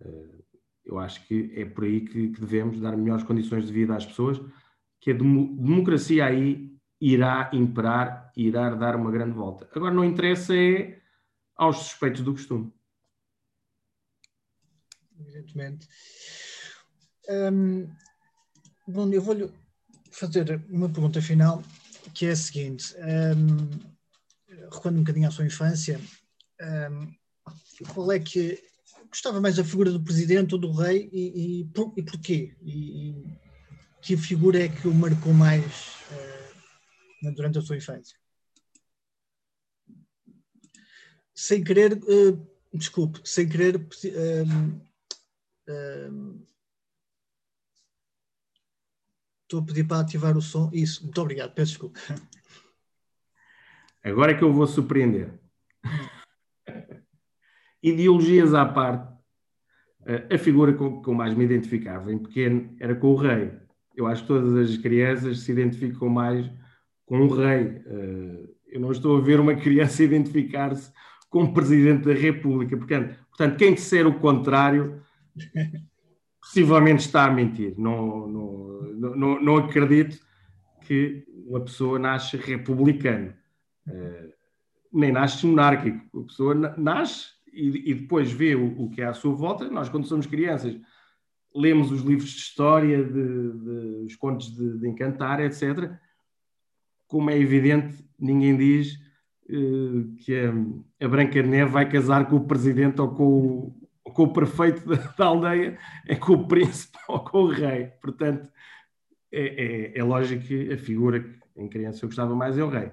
Uh, 0.00 0.44
eu 0.84 0.98
acho 0.98 1.26
que 1.26 1.52
é 1.56 1.64
por 1.64 1.84
aí 1.84 2.02
que, 2.02 2.28
que, 2.28 2.40
devemos 2.40 2.80
dar 2.80 2.96
melhores 2.96 3.24
condições 3.24 3.66
de 3.66 3.72
vida 3.72 3.96
às 3.96 4.04
pessoas, 4.04 4.38
que 5.00 5.10
a 5.10 5.14
democracia 5.14 6.26
aí 6.26 6.70
irá 7.00 7.50
imperar, 7.54 8.30
irá 8.36 8.74
dar 8.74 8.94
uma 8.94 9.10
grande 9.10 9.32
volta. 9.32 9.68
Agora, 9.74 9.94
não 9.94 10.04
interessa 10.04 10.54
é 10.54 11.00
aos 11.56 11.78
suspeitos 11.78 12.22
do 12.22 12.32
costume. 12.32 12.72
Evidentemente. 15.18 15.88
Hum, 17.28 17.88
bom, 18.86 19.08
eu 19.10 19.22
vou-lhe 19.22 19.50
fazer 20.10 20.62
uma 20.68 20.88
pergunta 20.88 21.22
final, 21.22 21.62
que 22.14 22.26
é 22.26 22.32
a 22.32 22.36
seguinte. 22.36 22.94
Um, 22.98 23.99
recuando 24.72 24.96
um 24.96 25.02
bocadinho 25.02 25.28
à 25.28 25.30
sua 25.30 25.46
infância, 25.46 26.00
um, 26.90 27.14
qual 27.92 28.12
é 28.12 28.18
que 28.18 28.62
gostava 29.08 29.40
mais 29.40 29.56
da 29.56 29.64
figura 29.64 29.90
do 29.90 30.02
presidente 30.02 30.54
ou 30.54 30.60
do 30.60 30.72
rei 30.72 31.08
e, 31.12 31.60
e, 31.60 31.64
por, 31.66 31.92
e 31.96 32.02
porquê? 32.02 32.54
E, 32.60 33.10
e, 33.10 33.24
que 34.02 34.16
figura 34.16 34.62
é 34.62 34.68
que 34.68 34.88
o 34.88 34.94
marcou 34.94 35.32
mais 35.34 35.94
uh, 37.22 37.34
durante 37.34 37.58
a 37.58 37.62
sua 37.62 37.76
infância? 37.76 38.20
sem 41.40 41.64
querer, 41.64 41.94
uh, 41.94 42.50
desculpe, 42.74 43.18
sem 43.24 43.48
querer. 43.48 43.76
Uh, 43.76 43.82
uh, 45.68 46.46
estou 49.42 49.60
a 49.60 49.64
pedir 49.64 49.84
para 49.84 50.00
ativar 50.00 50.36
o 50.36 50.42
som. 50.42 50.70
Isso, 50.70 51.02
muito 51.02 51.18
obrigado, 51.18 51.54
peço 51.54 51.72
desculpa. 51.72 51.98
Agora 54.02 54.32
é 54.32 54.34
que 54.34 54.42
eu 54.42 54.52
vou 54.52 54.66
surpreender. 54.66 55.32
Ideologias 57.82 58.54
à 58.54 58.64
parte, 58.64 59.10
a 60.32 60.38
figura 60.38 60.72
com 60.72 61.02
que 61.02 61.08
eu 61.08 61.14
mais 61.14 61.34
me 61.34 61.44
identificava 61.44 62.12
em 62.12 62.18
pequeno 62.18 62.74
era 62.80 62.94
com 62.94 63.08
o 63.08 63.16
rei. 63.16 63.52
Eu 63.94 64.06
acho 64.06 64.22
que 64.22 64.28
todas 64.28 64.54
as 64.54 64.76
crianças 64.78 65.40
se 65.40 65.52
identificam 65.52 66.08
mais 66.08 66.50
com 67.06 67.20
o 67.20 67.28
rei. 67.28 67.82
Eu 68.68 68.80
não 68.80 68.92
estou 68.92 69.16
a 69.16 69.20
ver 69.20 69.40
uma 69.40 69.54
criança 69.54 70.02
identificar-se 70.04 70.92
como 71.28 71.52
Presidente 71.52 72.06
da 72.06 72.14
República. 72.14 72.76
Portanto, 72.76 73.14
portanto 73.28 73.56
quem 73.56 73.74
disser 73.74 74.06
o 74.06 74.18
contrário 74.18 75.02
possivelmente 76.40 77.00
está 77.00 77.26
a 77.26 77.30
mentir. 77.30 77.74
Não, 77.78 78.26
não, 78.26 79.16
não, 79.16 79.42
não 79.42 79.56
acredito 79.56 80.18
que 80.86 81.24
uma 81.46 81.60
pessoa 81.60 81.98
nasce 81.98 82.36
republicano, 82.36 83.32
nem 84.92 85.12
nasce 85.12 85.46
monárquico. 85.46 86.20
A 86.20 86.24
pessoa 86.24 86.54
nasce 86.54 87.28
e, 87.52 87.90
e 87.90 87.94
depois 87.94 88.30
vê 88.32 88.54
o, 88.54 88.82
o, 88.82 88.90
que 88.90 89.02
é 89.02 89.06
à 89.06 89.12
sua 89.12 89.34
volta. 89.34 89.68
Nós, 89.70 89.88
quando 89.88 90.06
somos 90.06 90.26
crianças, 90.26 90.78
lemos 91.54 91.90
os 91.90 92.02
livros 92.02 92.30
de 92.30 92.38
história, 92.38 93.02
de, 93.04 93.12
de 93.12 94.04
os 94.06 94.16
contos 94.16 94.54
de, 94.54 94.78
de, 94.78 94.88
encantar, 94.88 95.40
etc. 95.40 95.92
Como 97.06 97.30
é 97.30 97.38
evidente, 97.38 98.04
ninguém 98.18 98.56
diz 98.56 98.94
uh, 99.48 100.14
que 100.18 100.34
a, 100.36 101.04
a, 101.04 101.08
Branca 101.08 101.42
Neve 101.42 101.70
vai 101.70 101.88
casar 101.88 102.28
com 102.28 102.36
o 102.36 102.46
presidente 102.46 103.00
ou 103.00 103.08
com 103.14 103.24
o, 103.24 104.10
com 104.12 104.24
o 104.24 104.32
prefeito 104.32 104.88
da, 104.88 104.96
da, 104.96 105.26
aldeia, 105.26 105.78
é 106.06 106.14
com 106.14 106.34
o 106.34 106.46
príncipe 106.46 106.98
ou 107.08 107.20
com 107.20 107.42
o 107.42 107.48
rei. 107.48 107.86
Portanto, 108.00 108.48
é, 109.32 109.92
é, 109.92 109.98
é 109.98 110.04
lógico 110.04 110.44
que 110.44 110.72
a 110.72 110.78
figura 110.78 111.20
que 111.20 111.40
em 111.56 111.68
criança 111.68 112.04
eu 112.04 112.08
gostava 112.08 112.34
mais 112.34 112.56
é 112.56 112.64
o 112.64 112.68
rei. 112.68 112.90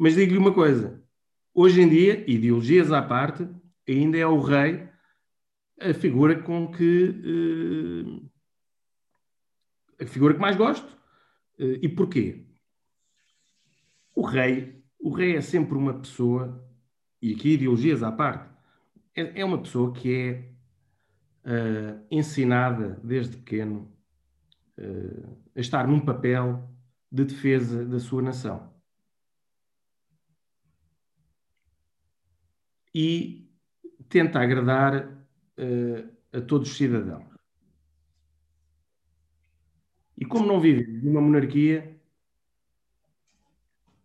Mas 0.00 0.14
digo-lhe 0.14 0.38
uma 0.38 0.54
coisa: 0.54 1.04
hoje 1.52 1.82
em 1.82 1.88
dia, 1.88 2.24
ideologias 2.26 2.90
à 2.90 3.02
parte, 3.02 3.46
ainda 3.86 4.16
é 4.16 4.26
o 4.26 4.40
rei 4.40 4.88
a 5.78 5.92
figura 5.92 6.42
com 6.42 6.72
que 6.72 7.10
uh, 7.10 8.30
a 10.02 10.06
figura 10.06 10.32
que 10.32 10.40
mais 10.40 10.56
gosto. 10.56 10.88
Uh, 11.58 11.76
e 11.82 11.88
porquê? 11.90 12.46
O 14.14 14.22
rei, 14.22 14.82
o 14.98 15.10
rei 15.10 15.36
é 15.36 15.42
sempre 15.42 15.76
uma 15.76 15.92
pessoa, 15.92 16.66
e 17.20 17.34
aqui 17.34 17.50
ideologias 17.50 18.02
à 18.02 18.10
parte, 18.10 18.48
é, 19.14 19.40
é 19.40 19.44
uma 19.44 19.60
pessoa 19.60 19.92
que 19.92 20.14
é 20.14 20.50
uh, 21.44 22.06
ensinada 22.10 22.98
desde 23.04 23.36
pequeno 23.36 23.94
a 25.54 25.60
estar 25.60 25.86
num 25.86 26.00
papel 26.00 26.66
de 27.12 27.22
defesa 27.26 27.84
da 27.84 28.00
sua 28.00 28.22
nação. 28.22 28.69
E 32.94 33.48
tenta 34.08 34.40
agradar 34.40 35.06
uh, 35.06 36.36
a 36.36 36.40
todos 36.40 36.70
os 36.70 36.76
cidadãos. 36.76 37.30
E 40.18 40.24
como 40.24 40.46
não 40.46 40.60
vive 40.60 40.86
numa 40.86 41.20
monarquia, 41.20 41.98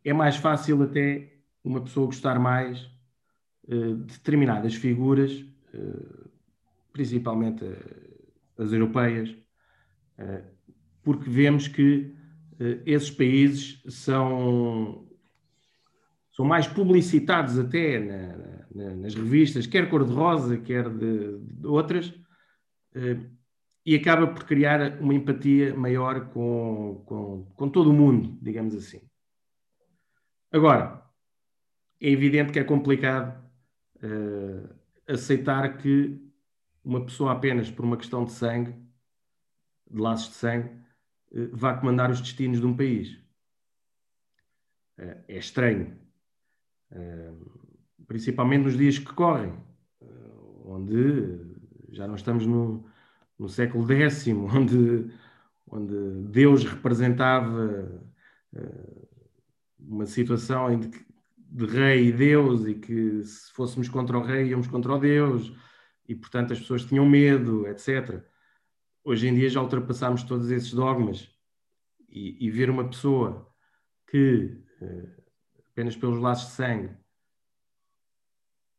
é 0.04 0.13
mais 0.13 0.38
fácil 0.38 0.82
até 0.84 1.39
uma 1.63 1.82
pessoa 1.82 2.06
gostar 2.06 2.39
mais 2.39 2.84
uh, 3.67 3.95
de 3.95 4.13
determinadas 4.13 4.76
figuras, 4.76 5.32
uh, 5.74 6.30
principalmente 6.93 7.65
as 8.58 8.71
europeias, 8.71 9.36
porque 11.04 11.30
vemos 11.30 11.67
que 11.67 12.15
esses 12.86 13.12
países 13.12 13.84
são 13.89 15.05
são 16.36 16.45
mais 16.45 16.67
publicitados 16.67 17.58
até 17.58 17.98
na, 17.98 18.58
na, 18.76 18.95
nas 18.95 19.15
revistas, 19.15 19.65
quer 19.65 19.89
cor-de-rosa, 19.89 20.58
quer 20.58 20.89
de, 20.89 21.39
de 21.39 21.65
outras, 21.65 22.13
eh, 22.93 23.17
e 23.86 23.95
acaba 23.95 24.28
por 24.28 24.43
criar 24.43 25.00
uma 25.00 25.13
empatia 25.13 25.74
maior 25.76 26.30
com, 26.32 27.04
com, 27.06 27.45
com 27.56 27.69
todo 27.69 27.89
o 27.89 27.93
mundo, 27.93 28.38
digamos 28.41 28.76
assim. 28.76 29.00
Agora, 30.52 31.06
é 32.02 32.10
evidente 32.10 32.52
que 32.52 32.60
é 32.60 32.63
complicado 32.63 33.41
uh, 33.98 34.76
aceitar 35.08 35.78
que 35.78 36.19
uma 36.84 37.06
pessoa 37.06 37.32
apenas 37.32 37.71
por 37.71 37.86
uma 37.86 37.95
questão 37.98 38.26
de 38.26 38.32
sangue, 38.32 38.76
de 39.89 40.02
laços 40.02 40.30
de 40.30 40.36
sangue, 40.36 40.69
uh, 41.32 41.50
vá 41.54 41.78
comandar 41.78 42.10
os 42.10 42.19
destinos 42.19 42.60
de 42.60 42.65
um 42.65 42.76
país. 42.76 43.24
É 44.98 45.38
estranho, 45.38 46.05
principalmente 48.08 48.63
nos 48.63 48.78
dias 48.78 48.98
que 48.98 49.13
correm, 49.13 49.54
onde 50.65 51.39
já 51.91 52.08
não 52.08 52.15
estamos 52.15 52.45
no, 52.45 52.86
no 53.38 53.48
século 53.48 53.89
X, 53.91 54.28
onde, 54.54 55.12
onde 55.67 55.95
Deus 56.30 56.63
representava 56.63 58.04
uma 59.80 60.06
situação 60.06 60.71
em 60.71 60.89
que, 60.89 61.06
de 61.38 61.65
rei 61.65 62.08
e 62.08 62.12
Deus 62.12 62.65
e 62.65 62.76
que 62.76 63.24
se 63.24 63.52
fôssemos 63.54 63.88
contra 63.88 64.17
o 64.17 64.21
rei 64.21 64.50
íamos 64.50 64.67
contra 64.67 64.93
o 64.93 65.00
Deus 65.00 65.54
e 66.08 66.15
portanto 66.15 66.54
as 66.54 66.60
pessoas 66.60 66.84
tinham 66.84 67.08
medo, 67.08 67.67
etc. 67.67 68.24
Hoje 69.04 69.28
em 69.28 69.36
dia 69.36 69.50
já 69.50 69.62
ultrapassámos 69.62 70.24
todos 70.24 70.50
esses 70.52 70.74
dogmas 70.74 71.30
e, 72.10 72.45
e 72.45 72.50
ver 72.50 72.69
uma 72.69 72.88
pessoa 72.88 73.54
que 74.08 74.58
apenas 75.75 75.97
pelos 75.97 76.21
laços 76.21 76.51
de 76.51 76.55
sangue, 76.55 76.89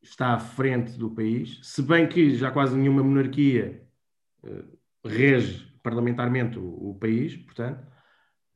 está 0.02 0.32
à 0.32 0.38
frente 0.38 0.96
do 0.96 1.10
país, 1.10 1.60
se 1.62 1.82
bem 1.82 2.08
que 2.08 2.34
já 2.34 2.50
quase 2.50 2.74
nenhuma 2.74 3.02
monarquia 3.02 3.86
uh, 4.42 4.78
rege 5.06 5.70
parlamentarmente 5.82 6.58
o, 6.58 6.90
o 6.90 6.98
país, 6.98 7.36
portanto, 7.36 7.86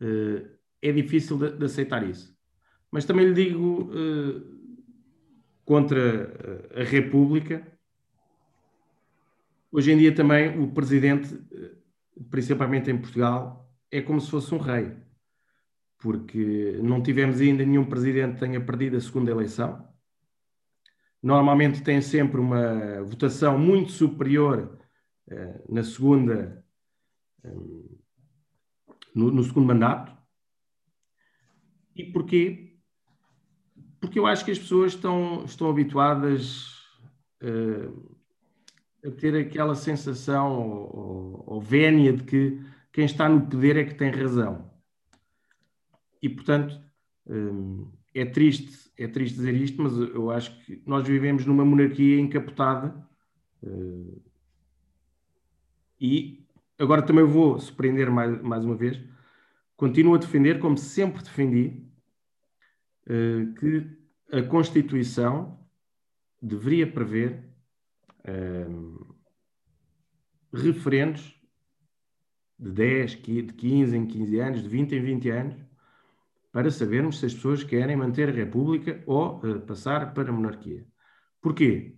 uh, 0.00 0.48
é 0.80 0.90
difícil 0.90 1.36
de, 1.36 1.58
de, 1.58 1.64
aceitar 1.66 2.08
isso. 2.08 2.34
Mas 2.90 3.04
também 3.04 3.26
lhe 3.26 3.34
digo 3.34 3.90
uh, 3.92 4.60
contra 5.62 6.70
a 6.80 6.82
República, 6.82 7.66
hoje 9.70 9.92
em 9.92 9.98
dia 9.98 10.14
também 10.14 10.58
o 10.58 10.72
presidente, 10.72 11.38
principalmente 12.30 12.90
em 12.90 12.96
Portugal, 12.96 13.70
é 13.90 14.00
como 14.00 14.18
se 14.18 14.30
fosse 14.30 14.54
um 14.54 14.58
rei 14.58 14.96
porque 16.00 16.78
não 16.82 17.02
tivemos 17.02 17.40
ainda 17.40 17.64
nenhum 17.64 17.84
presidente 17.84 18.34
que 18.34 18.40
tenha 18.40 18.60
perdido 18.60 18.96
a 18.96 19.00
segunda 19.00 19.30
eleição. 19.30 19.86
Normalmente 21.22 21.82
tem 21.82 22.00
sempre 22.00 22.40
uma 22.40 23.02
votação 23.02 23.58
muito 23.58 23.92
superior 23.92 24.78
uh, 25.30 25.72
na 25.74 25.82
segunda, 25.84 26.64
um, 27.44 27.86
eh, 27.90 28.94
no, 29.14 29.30
no, 29.30 29.44
segundo 29.44 29.66
mandato. 29.66 30.16
E 31.94 32.04
porquê? 32.04 32.78
Porque 34.00 34.18
eu 34.18 34.26
acho 34.26 34.42
que 34.42 34.52
as 34.52 34.58
pessoas 34.58 34.94
estão, 34.94 35.44
estão 35.44 35.68
habituadas 35.68 36.78
uh, 37.42 38.16
a 39.04 39.10
ter 39.10 39.36
aquela 39.36 39.74
sensação 39.74 40.58
ou, 40.58 40.96
ou, 40.96 41.44
ou 41.46 41.60
vénia 41.60 42.14
de 42.14 42.24
que 42.24 42.58
quem 42.90 43.04
está 43.04 43.28
no 43.28 43.46
poder 43.46 43.76
é 43.76 43.84
que 43.84 43.94
tem 43.94 44.10
razão 44.10 44.69
e, 46.22 46.28
portanto, 46.28 46.80
hum, 47.26 47.90
é 48.14 48.24
triste, 48.24 48.90
é 48.98 49.06
triste 49.06 49.36
dizer 49.36 49.54
isto, 49.54 49.80
mas 49.82 49.96
eu 49.96 50.30
acho 50.30 50.58
que 50.64 50.82
nós 50.86 51.06
vivemos 51.06 51.46
numa 51.46 51.64
monarquia 51.64 52.20
encapotada 52.20 52.94
hum, 53.62 54.20
e 56.00 56.46
agora 56.78 57.02
também 57.02 57.24
vou 57.24 57.58
surpreender 57.58 58.10
mais, 58.10 58.40
mais 58.42 58.64
uma 58.64 58.74
vez. 58.74 59.00
Continuo 59.76 60.14
a 60.14 60.18
defender, 60.18 60.58
como 60.58 60.76
sempre 60.76 61.22
defendi, 61.22 61.82
hum, 63.08 63.54
que 63.54 63.98
a 64.32 64.42
Constituição 64.42 65.58
deveria 66.40 66.90
prever 66.90 67.50
referendos 70.52 71.34
de 72.58 72.70
10, 72.70 73.10
de 73.22 73.52
15 73.54 73.96
em 73.96 74.06
15 74.06 74.38
anos, 74.38 74.62
de 74.62 74.68
20 74.68 74.94
em 74.94 75.00
20 75.00 75.30
anos, 75.30 75.69
para 76.52 76.70
sabermos 76.70 77.18
se 77.18 77.26
as 77.26 77.34
pessoas 77.34 77.62
querem 77.62 77.96
manter 77.96 78.28
a 78.28 78.32
República 78.32 79.02
ou 79.06 79.38
uh, 79.38 79.60
passar 79.60 80.12
para 80.12 80.30
a 80.30 80.32
monarquia. 80.32 80.86
Porquê? 81.40 81.96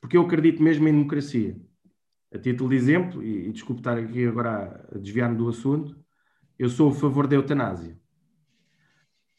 Porque 0.00 0.16
eu 0.16 0.22
acredito 0.22 0.62
mesmo 0.62 0.88
em 0.88 0.92
democracia. 0.92 1.56
A 2.32 2.38
título 2.38 2.70
de 2.70 2.76
exemplo, 2.76 3.22
e, 3.22 3.48
e 3.48 3.52
desculpe 3.52 3.80
estar 3.80 3.98
aqui 3.98 4.26
agora 4.26 4.88
a 4.92 4.98
desviar-me 4.98 5.36
do 5.36 5.48
assunto, 5.48 5.98
eu 6.58 6.68
sou 6.68 6.90
a 6.90 6.94
favor 6.94 7.26
da 7.26 7.36
eutanásia. 7.36 7.98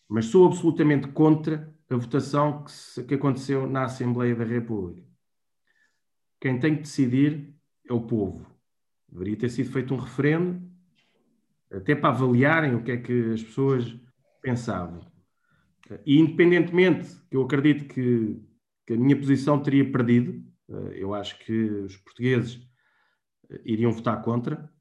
Mas 0.08 0.26
sou 0.26 0.48
absolutamente 0.48 1.08
contra 1.10 1.74
a 1.90 1.96
votação 1.96 2.64
que, 2.64 2.72
se, 2.72 3.04
que 3.04 3.16
aconteceu 3.16 3.68
na 3.68 3.84
Assembleia 3.84 4.36
da 4.36 4.44
República. 4.44 5.08
Quem 6.40 6.60
tem 6.60 6.76
que 6.76 6.82
decidir 6.82 7.54
é 7.88 7.94
o 7.94 8.02
povo. 8.02 8.46
Deveria 9.08 9.38
ter 9.38 9.50
sido 9.50 9.72
feito 9.72 9.94
um 9.94 9.98
referendo, 9.98 10.62
até 11.72 11.96
para 11.96 12.10
avaliarem 12.10 12.76
o 12.76 12.84
que 12.84 12.92
é 12.92 12.98
que 12.98 13.34
as 13.34 13.44
pessoas 13.44 13.96
pensavam. 14.42 15.02
E 16.06 16.18
independentemente, 16.20 17.10
eu 17.30 17.42
acredito 17.42 17.86
que, 17.94 18.40
que 18.86 18.94
a 18.94 18.98
minha 18.98 19.18
posição 19.18 19.62
teria 19.62 19.90
perdido, 19.92 20.44
eh, 20.70 20.94
eu 20.96 21.14
acho 21.14 21.38
que 21.40 21.54
os 21.54 21.98
portugueses 21.98 22.62
eh, 23.50 23.62
iriam 23.66 23.92
votar 23.92 24.22
contra, 24.22 24.72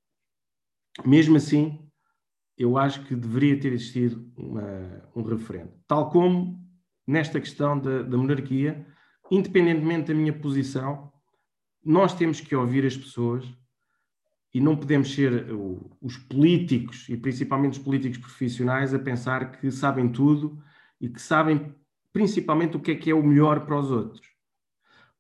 mesmo 1.05 1.37
assim, 1.37 1.79
eu 2.57 2.77
acho 2.77 3.05
que 3.07 3.15
deveria 3.15 3.59
ter 3.59 3.73
existido 3.73 4.31
uma, 4.37 5.11
um 5.17 5.23
referendo. 5.23 5.73
Tal 5.87 6.11
como 6.11 6.61
nesta 7.07 7.41
questão 7.41 7.79
da, 7.79 8.03
da 8.03 8.17
monarquia, 8.17 8.87
independentemente 9.31 10.09
da 10.09 10.15
minha 10.15 10.33
posição, 10.33 11.11
nós 11.83 12.15
temos 12.15 12.41
que 12.41 12.55
ouvir 12.55 12.85
as 12.85 12.97
pessoas 12.97 13.45
e 14.53 14.61
não 14.61 14.77
podemos 14.77 15.15
ser 15.15 15.47
os 16.01 16.17
políticos, 16.17 17.09
e 17.09 17.17
principalmente 17.17 17.79
os 17.79 17.85
políticos 17.85 18.19
profissionais, 18.19 18.93
a 18.93 18.99
pensar 18.99 19.53
que 19.53 19.71
sabem 19.71 20.09
tudo 20.09 20.63
e 21.01 21.09
que 21.09 21.23
sabem 21.23 21.75
principalmente 22.13 22.77
o 22.77 22.81
que 22.81 22.91
é 22.91 22.97
que 22.97 23.11
é 23.11 23.15
o 23.15 23.23
melhor 23.23 23.65
para 23.65 23.79
os 23.79 23.91
outros. 23.91 24.29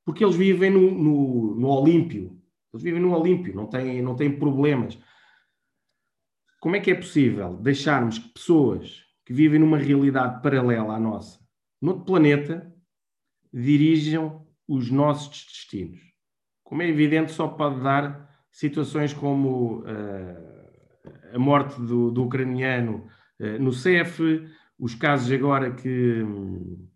Porque 0.05 0.25
eles 0.25 0.35
vivem 0.35 0.71
no, 0.71 0.91
no, 0.91 1.55
no 1.55 1.69
Olímpio, 1.69 2.37
eles 2.73 2.83
vivem 2.83 3.01
no 3.01 3.15
Olímpio, 3.17 3.55
não 3.55 3.67
têm, 3.67 4.03
não 4.03 4.17
têm 4.17 4.37
problemas. 4.37 4.99
Como 6.61 6.75
é 6.75 6.81
que 6.81 6.91
é 6.91 6.95
possível 6.95 7.57
deixarmos 7.57 8.19
que 8.19 8.29
pessoas 8.31 9.05
que 9.25 9.33
vivem 9.33 9.61
numa 9.61 9.79
realidade 9.79 10.43
paralela 10.43 10.95
à 10.95 11.01
nossa, 11.01 11.39
noutro 11.81 12.05
planeta, 12.05 12.75
dirijam 13.53 14.45
os 14.67 14.91
nossos 14.91 15.45
destinos? 15.47 16.01
Como 16.65 16.83
é 16.83 16.89
evidente, 16.89 17.33
só 17.33 17.47
pode 17.47 17.81
dar 17.81 18.30
situações 18.51 19.13
como 19.13 19.81
uh, 19.81 21.35
a 21.35 21.39
morte 21.39 21.81
do, 21.81 22.11
do 22.11 22.25
ucraniano 22.25 23.07
uh, 23.39 23.63
no 23.63 23.73
CEF, 23.73 24.47
os 24.79 24.95
casos 24.95 25.31
agora 25.33 25.73
que 25.73 26.23
hum, 26.23 26.89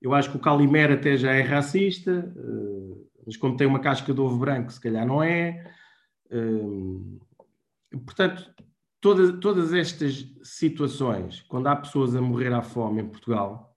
eu 0.00 0.14
acho 0.14 0.30
que 0.30 0.36
o 0.36 0.40
Calimera 0.40 0.94
até 0.94 1.16
já 1.16 1.32
é 1.32 1.42
racista, 1.42 2.32
uh, 2.36 3.10
mas 3.26 3.36
como 3.36 3.56
tem 3.56 3.66
uma 3.66 3.80
casca 3.80 4.14
de 4.14 4.20
ovo 4.20 4.38
branco, 4.38 4.72
se 4.72 4.80
calhar 4.80 5.06
não 5.06 5.22
é. 5.22 5.72
Hum, 6.30 7.18
portanto, 8.04 8.54
todas, 9.00 9.38
todas 9.40 9.72
estas 9.72 10.32
situações, 10.42 11.42
quando 11.42 11.66
há 11.66 11.76
pessoas 11.76 12.14
a 12.14 12.20
morrer 12.20 12.52
à 12.52 12.62
fome 12.62 13.02
em 13.02 13.08
Portugal, 13.08 13.76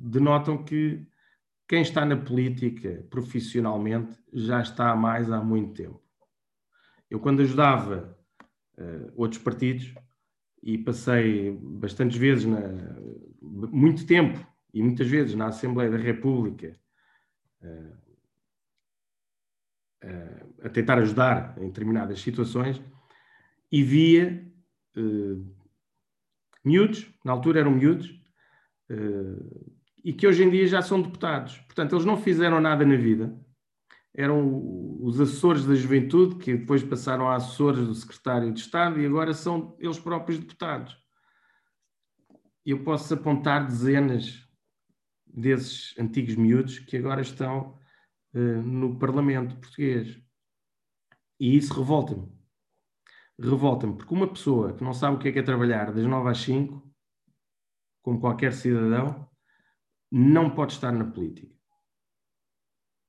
denotam 0.00 0.64
que 0.64 1.06
quem 1.66 1.82
está 1.82 2.04
na 2.04 2.16
política 2.16 3.06
profissionalmente 3.08 4.18
já 4.32 4.60
está 4.60 4.94
mais 4.94 5.30
há 5.30 5.42
muito 5.42 5.74
tempo. 5.74 6.02
Eu, 7.10 7.20
quando 7.20 7.40
ajudava 7.40 8.18
uh, 8.78 9.12
outros 9.16 9.40
partidos, 9.42 9.94
e 10.62 10.78
passei 10.78 11.50
bastantes 11.60 12.16
vezes, 12.16 12.46
na, 12.46 12.60
muito 13.40 14.06
tempo, 14.06 14.44
e 14.72 14.82
muitas 14.82 15.06
vezes 15.06 15.34
na 15.34 15.46
Assembleia 15.48 15.90
da 15.90 15.98
República, 15.98 16.74
uh, 17.62 17.96
uh, 20.04 20.54
a 20.64 20.68
tentar 20.70 20.98
ajudar 20.98 21.56
em 21.58 21.66
determinadas 21.66 22.20
situações, 22.20 22.80
e 23.70 23.82
via 23.82 24.44
miúdos, 26.64 27.10
na 27.24 27.32
altura 27.32 27.58
eram 27.58 27.72
miúdos, 27.72 28.08
e 30.04 30.12
que 30.12 30.26
hoje 30.26 30.44
em 30.44 30.50
dia 30.50 30.66
já 30.66 30.82
são 30.82 31.00
deputados. 31.00 31.56
Portanto, 31.60 31.94
eles 31.94 32.04
não 32.04 32.18
fizeram 32.18 32.60
nada 32.60 32.84
na 32.84 32.94
vida. 32.94 33.34
Eram 34.14 34.62
os 35.00 35.18
assessores 35.18 35.64
da 35.64 35.74
juventude, 35.74 36.36
que 36.36 36.56
depois 36.56 36.82
passaram 36.84 37.28
a 37.28 37.36
assessores 37.36 37.86
do 37.86 37.94
secretário 37.94 38.52
de 38.52 38.60
Estado 38.60 39.00
e 39.00 39.06
agora 39.06 39.32
são 39.32 39.74
eles 39.80 39.98
próprios 39.98 40.38
deputados. 40.38 40.96
Eu 42.64 42.84
posso 42.84 43.14
apontar 43.14 43.66
dezenas 43.66 44.46
desses 45.26 45.98
antigos 45.98 46.36
miúdos 46.36 46.78
que 46.78 46.96
agora 46.96 47.22
estão 47.22 47.78
uh, 48.34 48.62
no 48.62 48.98
Parlamento 48.98 49.56
português. 49.56 50.22
E 51.40 51.56
isso 51.56 51.74
revolta-me. 51.74 52.32
Revolta-me, 53.40 53.96
porque 53.96 54.14
uma 54.14 54.28
pessoa 54.28 54.74
que 54.74 54.84
não 54.84 54.92
sabe 54.92 55.16
o 55.16 55.18
que 55.18 55.28
é, 55.28 55.32
que 55.32 55.40
é 55.40 55.42
trabalhar 55.42 55.92
das 55.92 56.04
9 56.04 56.30
às 56.30 56.38
5, 56.38 56.88
como 58.00 58.20
qualquer 58.20 58.52
cidadão, 58.52 59.28
não 60.16 60.48
pode 60.48 60.74
estar 60.74 60.92
na 60.92 61.04
política. 61.04 61.52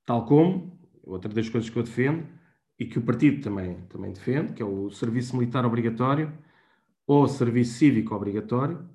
Tal 0.07 0.25
como, 0.25 0.79
outra 1.03 1.31
das 1.31 1.47
coisas 1.47 1.69
que 1.69 1.77
eu 1.77 1.83
defendo, 1.83 2.27
e 2.79 2.85
que 2.87 2.97
o 2.97 3.03
partido 3.03 3.43
também, 3.43 3.79
também 3.85 4.11
defende, 4.11 4.53
que 4.53 4.63
é 4.63 4.65
o 4.65 4.89
serviço 4.89 5.37
militar 5.37 5.63
obrigatório 5.67 6.35
ou 7.05 7.27
serviço 7.27 7.77
cívico 7.77 8.15
obrigatório, 8.15 8.89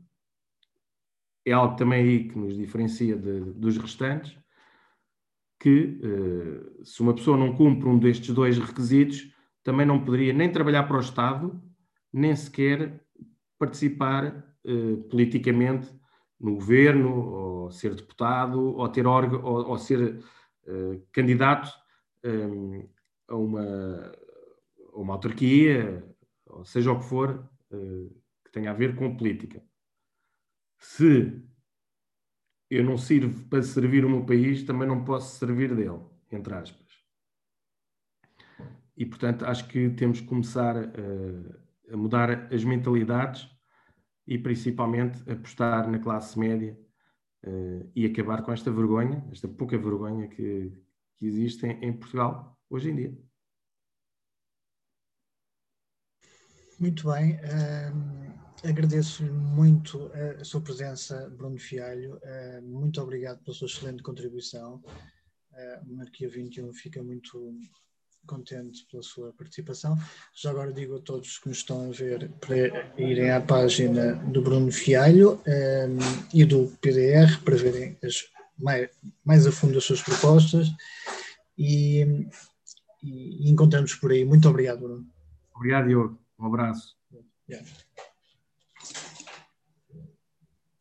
é 1.47 1.53
algo 1.53 1.77
também 1.77 2.03
aí 2.03 2.29
que 2.29 2.37
nos 2.37 2.57
diferencia 2.57 3.17
de, 3.17 3.53
dos 3.53 3.79
restantes, 3.79 4.37
que 5.61 6.01
uh, 6.03 6.85
se 6.85 7.01
uma 7.03 7.15
pessoa 7.15 7.37
não 7.37 7.55
cumpre 7.55 7.89
um 7.89 7.97
destes 7.97 8.35
dois 8.35 8.59
requisitos, 8.59 9.33
também 9.63 9.87
não 9.87 10.05
poderia 10.05 10.33
nem 10.33 10.51
trabalhar 10.51 10.83
para 10.83 10.97
o 10.97 11.01
Estado, 11.01 11.63
nem 12.13 12.35
sequer 12.35 13.07
participar 13.57 14.57
uh, 14.65 14.97
politicamente 15.05 16.00
no 16.41 16.55
governo, 16.55 17.29
ou 17.29 17.71
ser 17.71 17.95
deputado, 17.95 18.77
ou 18.77 18.89
ter 18.89 19.07
órgão, 19.07 19.45
ou, 19.45 19.69
ou 19.69 19.79
ser 19.79 20.25
uh, 20.67 21.07
candidato 21.13 21.71
um, 22.25 22.75
eh, 22.75 22.89
a, 23.29 23.37
uma, 23.37 24.13
a 24.93 24.99
uma 24.99 25.15
autarquia, 25.15 26.05
ou 26.47 26.65
seja 26.65 26.91
o 26.91 26.99
que 26.99 27.05
for, 27.05 27.49
uh, 27.71 28.23
que 28.45 28.51
tenha 28.53 28.71
a 28.71 28.75
ver 28.75 28.97
com 28.97 29.17
política. 29.17 29.63
Se 30.79 31.43
eu 32.71 32.85
não 32.85 32.97
sirvo 32.97 33.47
para 33.49 33.63
servir 33.63 34.05
o 34.05 34.11
meu 34.11 34.25
país, 34.25 34.63
também 34.63 34.89
não 34.89 35.05
posso 35.05 35.39
servir 35.39 35.75
dele, 35.75 36.01
entre 36.33 36.55
aspas. 36.55 36.89
E, 38.97 39.05
portanto, 39.05 39.45
acho 39.45 39.67
que 39.69 39.91
temos 39.91 40.21
que 40.21 40.27
começar 40.27 40.77
a 41.91 41.97
mudar 41.97 42.53
as 42.53 42.63
mentalidades 42.65 43.49
e 44.31 44.39
principalmente 44.39 45.29
apostar 45.31 45.91
na 45.91 45.99
classe 45.99 46.39
média 46.39 46.79
uh, 47.45 47.91
e 47.95 48.07
acabar 48.07 48.43
com 48.43 48.53
esta 48.53 48.71
vergonha, 48.71 49.27
esta 49.33 49.49
pouca 49.49 49.77
vergonha 49.77 50.29
que, 50.29 50.73
que 51.19 51.27
existe 51.27 51.67
em, 51.67 51.85
em 51.85 51.93
Portugal 51.93 52.57
hoje 52.71 52.91
em 52.91 52.97
dia. 52.97 53.19
Muito 56.79 57.13
bem. 57.13 57.35
Uh, 57.35 58.31
Agradeço-lhe 58.63 59.31
muito 59.31 60.11
a 60.13 60.45
sua 60.45 60.61
presença, 60.61 61.31
Bruno 61.31 61.59
Fialho. 61.59 62.17
Uh, 62.19 62.63
muito 62.63 63.01
obrigado 63.01 63.43
pela 63.43 63.57
sua 63.57 63.67
excelente 63.67 64.03
contribuição. 64.03 64.83
Uh, 65.51 65.87
Monarquia 65.87 66.29
21 66.29 66.71
fica 66.75 67.03
muito 67.03 67.55
contente 68.27 68.87
pela 68.91 69.03
sua 69.03 69.33
participação. 69.33 69.97
Já 70.35 70.51
agora 70.51 70.73
digo 70.73 70.97
a 70.97 71.01
todos 71.01 71.39
que 71.39 71.49
nos 71.49 71.59
estão 71.59 71.89
a 71.89 71.93
ver 71.93 72.31
para 72.41 72.57
irem 72.97 73.31
à 73.31 73.41
página 73.41 74.15
do 74.15 74.43
Bruno 74.43 74.71
Fialho 74.71 75.41
um, 75.47 75.51
ehm, 75.51 75.99
e 76.33 76.45
do 76.45 76.67
PDR 76.81 77.43
para 77.45 77.57
verem 77.57 77.97
as, 78.03 78.25
mais, 78.59 78.91
mais 79.25 79.47
a 79.47 79.53
fundo 79.53 79.79
as 79.79 79.85
suas 79.85 80.03
propostas 80.03 80.69
e, 81.59 82.27
e 83.03 83.51
encontramos 83.51 83.95
por 83.95 84.13
aí. 84.13 84.25
Muito 84.25 84.49
obrigado, 84.49 84.81
Bruno. 84.81 85.07
Obrigado, 85.55 85.89
Diogo. 85.89 86.19
Um 86.39 86.47
abraço. 86.47 86.97
Yeah. 87.49 87.67